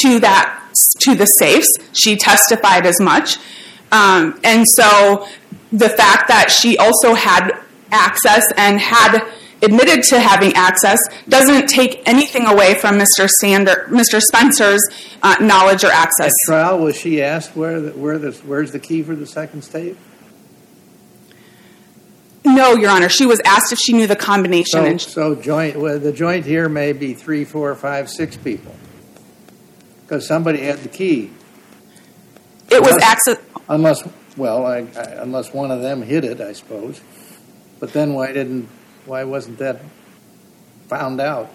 to 0.02 0.18
that 0.20 0.70
to 1.00 1.14
the 1.14 1.24
safes. 1.24 1.78
She 1.94 2.14
testified 2.14 2.84
as 2.84 3.00
much, 3.00 3.38
um, 3.90 4.38
and 4.44 4.66
so 4.76 5.26
the 5.72 5.88
fact 5.88 6.28
that 6.28 6.50
she 6.50 6.76
also 6.76 7.14
had 7.14 7.58
access 7.90 8.44
and 8.58 8.78
had 8.78 9.26
admitted 9.62 10.02
to 10.04 10.20
having 10.20 10.52
access 10.54 10.98
doesn't 11.28 11.68
take 11.68 12.06
anything 12.08 12.46
away 12.46 12.74
from 12.74 12.98
Mr. 12.98 13.28
Sander, 13.40 13.86
Mr. 13.88 14.20
Spencer's 14.20 14.82
uh, 15.22 15.36
knowledge 15.40 15.84
or 15.84 15.90
access. 15.90 16.32
At 16.46 16.46
trial, 16.46 16.78
was 16.78 16.96
she 16.96 17.22
asked 17.22 17.56
where 17.56 17.80
the, 17.80 17.90
where 17.92 18.18
the, 18.18 18.32
where's 18.46 18.72
the 18.72 18.78
key 18.78 19.02
for 19.02 19.14
the 19.14 19.26
second 19.26 19.62
safe? 19.62 19.96
No, 22.44 22.74
Your 22.74 22.90
Honor. 22.90 23.08
She 23.08 23.26
was 23.26 23.40
asked 23.44 23.72
if 23.72 23.78
she 23.78 23.92
knew 23.92 24.06
the 24.06 24.16
combination. 24.16 24.80
So, 24.80 24.84
and 24.84 25.00
so 25.00 25.34
joint, 25.34 25.76
well, 25.76 25.98
the 25.98 26.12
joint 26.12 26.46
here 26.46 26.68
may 26.68 26.92
be 26.92 27.14
three, 27.14 27.44
four, 27.44 27.74
five, 27.74 28.08
six 28.08 28.36
people. 28.36 28.74
Because 30.02 30.26
somebody 30.26 30.60
had 30.60 30.78
the 30.78 30.88
key. 30.88 31.30
it 32.70 32.80
was 32.80 32.96
access. 33.02 33.38
Unless, 33.68 34.08
well, 34.36 34.64
I, 34.64 34.78
I, 34.78 35.02
unless 35.20 35.52
one 35.52 35.70
of 35.70 35.82
them 35.82 36.00
hid 36.00 36.24
it, 36.24 36.40
I 36.40 36.52
suppose. 36.52 37.00
But 37.80 37.92
then 37.92 38.14
why 38.14 38.32
didn't, 38.32 38.68
why 39.08 39.24
wasn't 39.24 39.58
that 39.58 39.80
found 40.88 41.20
out? 41.20 41.50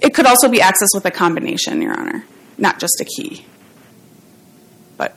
It 0.00 0.12
could 0.14 0.26
also 0.26 0.48
be 0.48 0.58
accessed 0.58 0.94
with 0.94 1.06
a 1.06 1.10
combination, 1.10 1.80
Your 1.80 1.98
Honor, 1.98 2.24
not 2.58 2.78
just 2.78 3.00
a 3.00 3.04
key. 3.04 3.46
But 4.96 5.14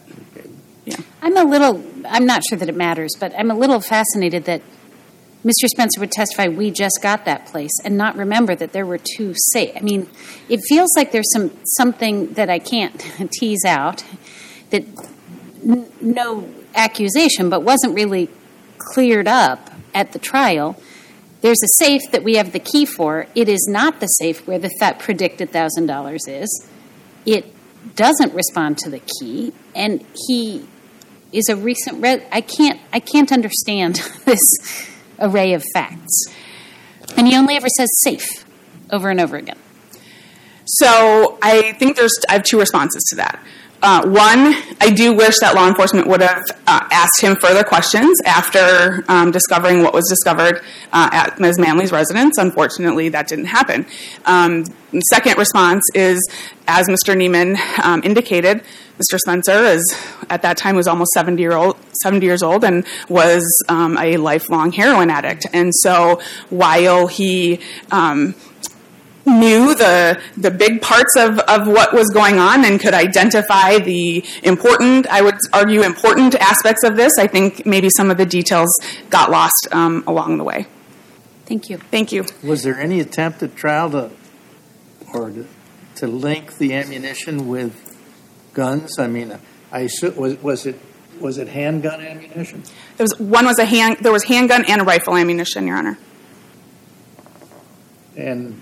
yeah, 0.85 0.97
I'm 1.21 1.35
a 1.35 1.43
little, 1.43 1.83
I'm 2.07 2.25
not 2.25 2.43
sure 2.47 2.57
that 2.57 2.69
it 2.69 2.75
matters, 2.75 3.15
but 3.19 3.33
I'm 3.37 3.51
a 3.51 3.55
little 3.55 3.81
fascinated 3.81 4.45
that 4.45 4.61
Mr. 5.43 5.67
Spencer 5.67 6.01
would 6.01 6.11
testify, 6.11 6.49
we 6.49 6.69
just 6.69 6.99
got 7.01 7.25
that 7.25 7.45
place, 7.45 7.71
and 7.83 7.97
not 7.97 8.15
remember 8.17 8.55
that 8.55 8.73
there 8.73 8.85
were 8.85 8.97
two 8.97 9.33
safe. 9.53 9.71
I 9.75 9.79
mean, 9.79 10.09
it 10.49 10.59
feels 10.67 10.89
like 10.97 11.11
there's 11.11 11.31
some 11.31 11.51
something 11.63 12.33
that 12.33 12.49
I 12.49 12.59
can't 12.59 12.99
tease 13.31 13.63
out 13.65 14.03
that 14.69 14.83
n- 15.63 15.89
no 16.01 16.53
accusation, 16.75 17.49
but 17.49 17.63
wasn't 17.63 17.95
really 17.95 18.29
cleared 18.77 19.27
up 19.27 19.71
at 19.93 20.11
the 20.11 20.19
trial. 20.19 20.79
There's 21.41 21.61
a 21.63 21.83
safe 21.83 22.01
that 22.11 22.23
we 22.23 22.35
have 22.35 22.51
the 22.51 22.59
key 22.59 22.85
for. 22.85 23.27
It 23.33 23.47
is 23.47 23.65
not 23.69 23.99
the 23.99 24.07
safe 24.07 24.45
where 24.45 24.59
the 24.59 24.69
that 24.79 24.99
predicted 24.99 25.51
thousand 25.51 25.85
dollars 25.85 26.27
is. 26.27 26.67
It 27.25 27.53
doesn't 27.95 28.33
respond 28.33 28.77
to 28.79 28.89
the 28.89 28.99
key, 28.99 29.53
and 29.73 30.05
he 30.27 30.67
is 31.31 31.47
a 31.49 31.55
recent. 31.55 32.01
Re- 32.01 32.25
I 32.31 32.41
can't. 32.41 32.79
I 32.91 32.99
can't 32.99 33.31
understand 33.31 33.95
this 34.25 34.39
array 35.19 35.53
of 35.53 35.63
facts, 35.73 36.25
and 37.15 37.27
he 37.27 37.35
only 37.35 37.55
ever 37.55 37.69
says 37.69 37.89
safe 38.01 38.45
over 38.91 39.09
and 39.09 39.21
over 39.21 39.37
again. 39.37 39.57
So 40.65 41.37
I 41.41 41.73
think 41.73 41.95
there's 41.95 42.13
I 42.27 42.33
have 42.33 42.43
two 42.43 42.59
responses 42.59 43.03
to 43.11 43.15
that. 43.17 43.43
Uh, 43.81 44.03
one, 44.09 44.55
I 44.81 44.91
do 44.93 45.13
wish 45.13 45.39
that 45.39 45.55
law 45.55 45.67
enforcement 45.67 46.07
would 46.07 46.21
have 46.21 46.43
uh, 46.67 46.87
asked 46.91 47.21
him 47.21 47.37
further 47.37 47.63
questions 47.63 48.19
after 48.25 49.05
um, 49.07 49.31
discovering 49.31 49.83
what 49.83 49.93
was 49.93 50.05
discovered 50.09 50.61
uh, 50.91 51.09
at 51.13 51.39
Ms. 51.39 51.57
Manley's 51.57 51.91
residence. 51.91 52.37
Unfortunately, 52.37 53.07
that 53.09 53.27
didn't 53.27 53.45
happen. 53.45 53.85
Um, 54.25 54.65
second 55.11 55.37
response 55.37 55.83
is, 55.95 56.19
as 56.67 56.87
Mr. 56.87 57.15
Neiman 57.15 57.57
um, 57.79 58.01
indicated, 58.03 58.63
Mr. 58.97 59.17
Spencer 59.17 59.63
is 59.63 59.97
at 60.29 60.41
that 60.41 60.57
time 60.57 60.75
was 60.75 60.85
almost 60.87 61.11
70 61.11 61.41
year 61.41 61.53
old, 61.53 61.77
70 62.03 62.25
years 62.25 62.43
old, 62.43 62.65
and 62.65 62.85
was 63.07 63.45
um, 63.69 63.97
a 63.97 64.17
lifelong 64.17 64.73
heroin 64.73 65.09
addict. 65.09 65.45
And 65.53 65.73
so, 65.73 66.21
while 66.49 67.07
he 67.07 67.61
um, 67.91 68.35
knew 69.29 69.75
the 69.75 70.19
the 70.37 70.51
big 70.51 70.81
parts 70.81 71.15
of, 71.17 71.39
of 71.39 71.67
what 71.67 71.93
was 71.93 72.09
going 72.09 72.39
on 72.39 72.65
and 72.65 72.79
could 72.79 72.93
identify 72.93 73.77
the 73.77 74.23
important, 74.43 75.07
I 75.07 75.21
would 75.21 75.35
argue, 75.53 75.81
important 75.81 76.35
aspects 76.35 76.83
of 76.83 76.95
this. 76.95 77.13
I 77.19 77.27
think 77.27 77.65
maybe 77.65 77.89
some 77.95 78.09
of 78.11 78.17
the 78.17 78.25
details 78.25 78.69
got 79.09 79.31
lost 79.31 79.67
um, 79.71 80.03
along 80.07 80.37
the 80.37 80.43
way. 80.43 80.67
Thank 81.45 81.69
you. 81.69 81.77
Thank 81.77 82.11
you. 82.11 82.25
Was 82.43 82.63
there 82.63 82.79
any 82.79 82.99
attempt 82.99 83.41
at 83.41 83.55
trial 83.55 83.89
to, 83.91 84.11
or 85.13 85.31
to, 85.31 85.47
to 85.95 86.07
link 86.07 86.57
the 86.57 86.73
ammunition 86.73 87.47
with 87.47 87.97
guns? 88.53 88.99
I 88.99 89.07
mean, 89.07 89.37
I 89.71 89.79
assume, 89.81 90.15
was, 90.15 90.41
was 90.43 90.65
it, 90.65 90.79
was 91.19 91.37
it 91.37 91.47
handgun 91.47 92.01
ammunition? 92.01 92.63
There 92.97 93.03
was 93.03 93.19
one 93.19 93.45
was 93.45 93.59
a 93.59 93.65
hand. 93.65 93.97
There 94.01 94.11
was 94.11 94.25
handgun 94.25 94.63
and 94.65 94.85
rifle 94.85 95.15
ammunition, 95.15 95.67
Your 95.67 95.77
Honor. 95.77 95.97
And 98.15 98.61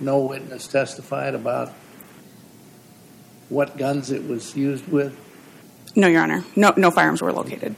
no 0.00 0.18
witness 0.18 0.66
testified 0.66 1.34
about 1.34 1.72
what 3.48 3.76
guns 3.76 4.10
it 4.10 4.26
was 4.28 4.56
used 4.56 4.88
with? 4.88 5.16
No, 5.96 6.08
Your 6.08 6.22
Honor. 6.22 6.44
No, 6.56 6.72
no 6.76 6.90
firearms 6.90 7.22
were 7.22 7.32
located. 7.32 7.74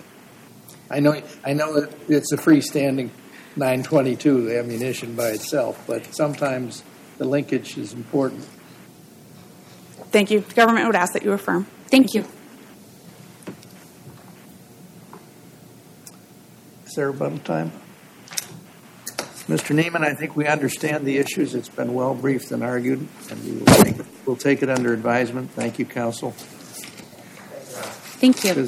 I 0.90 1.00
know, 1.00 1.20
I 1.44 1.52
know 1.52 1.80
that 1.80 1.92
it's 2.08 2.32
a 2.32 2.36
freestanding 2.36 3.10
922 3.56 4.52
ammunition 4.52 5.14
by 5.14 5.28
itself, 5.28 5.82
but 5.86 6.14
sometimes 6.14 6.82
the 7.18 7.24
linkage 7.24 7.76
is 7.76 7.92
important. 7.92 8.46
Thank 10.12 10.30
you. 10.30 10.40
The 10.40 10.54
government 10.54 10.86
would 10.86 10.96
ask 10.96 11.12
that 11.14 11.24
you 11.24 11.32
affirm. 11.32 11.64
Thank 11.88 12.14
you. 12.14 12.24
Is 16.86 16.94
there 16.94 17.10
rebuttal 17.10 17.38
time? 17.40 17.72
Mr. 19.48 19.80
Neiman, 19.80 20.02
I 20.04 20.14
think 20.14 20.34
we 20.34 20.46
understand 20.46 21.06
the 21.06 21.18
issues. 21.18 21.54
It's 21.54 21.68
been 21.68 21.94
well 21.94 22.14
briefed 22.14 22.50
and 22.50 22.64
argued, 22.64 23.06
and 23.30 23.44
we 23.44 23.52
will 23.58 23.66
take, 23.66 23.96
we'll 24.26 24.36
take 24.36 24.62
it 24.64 24.68
under 24.68 24.92
advisement. 24.92 25.52
Thank 25.52 25.78
you, 25.78 25.84
counsel. 25.84 26.32
Thank 28.18 28.42
you. 28.44 28.64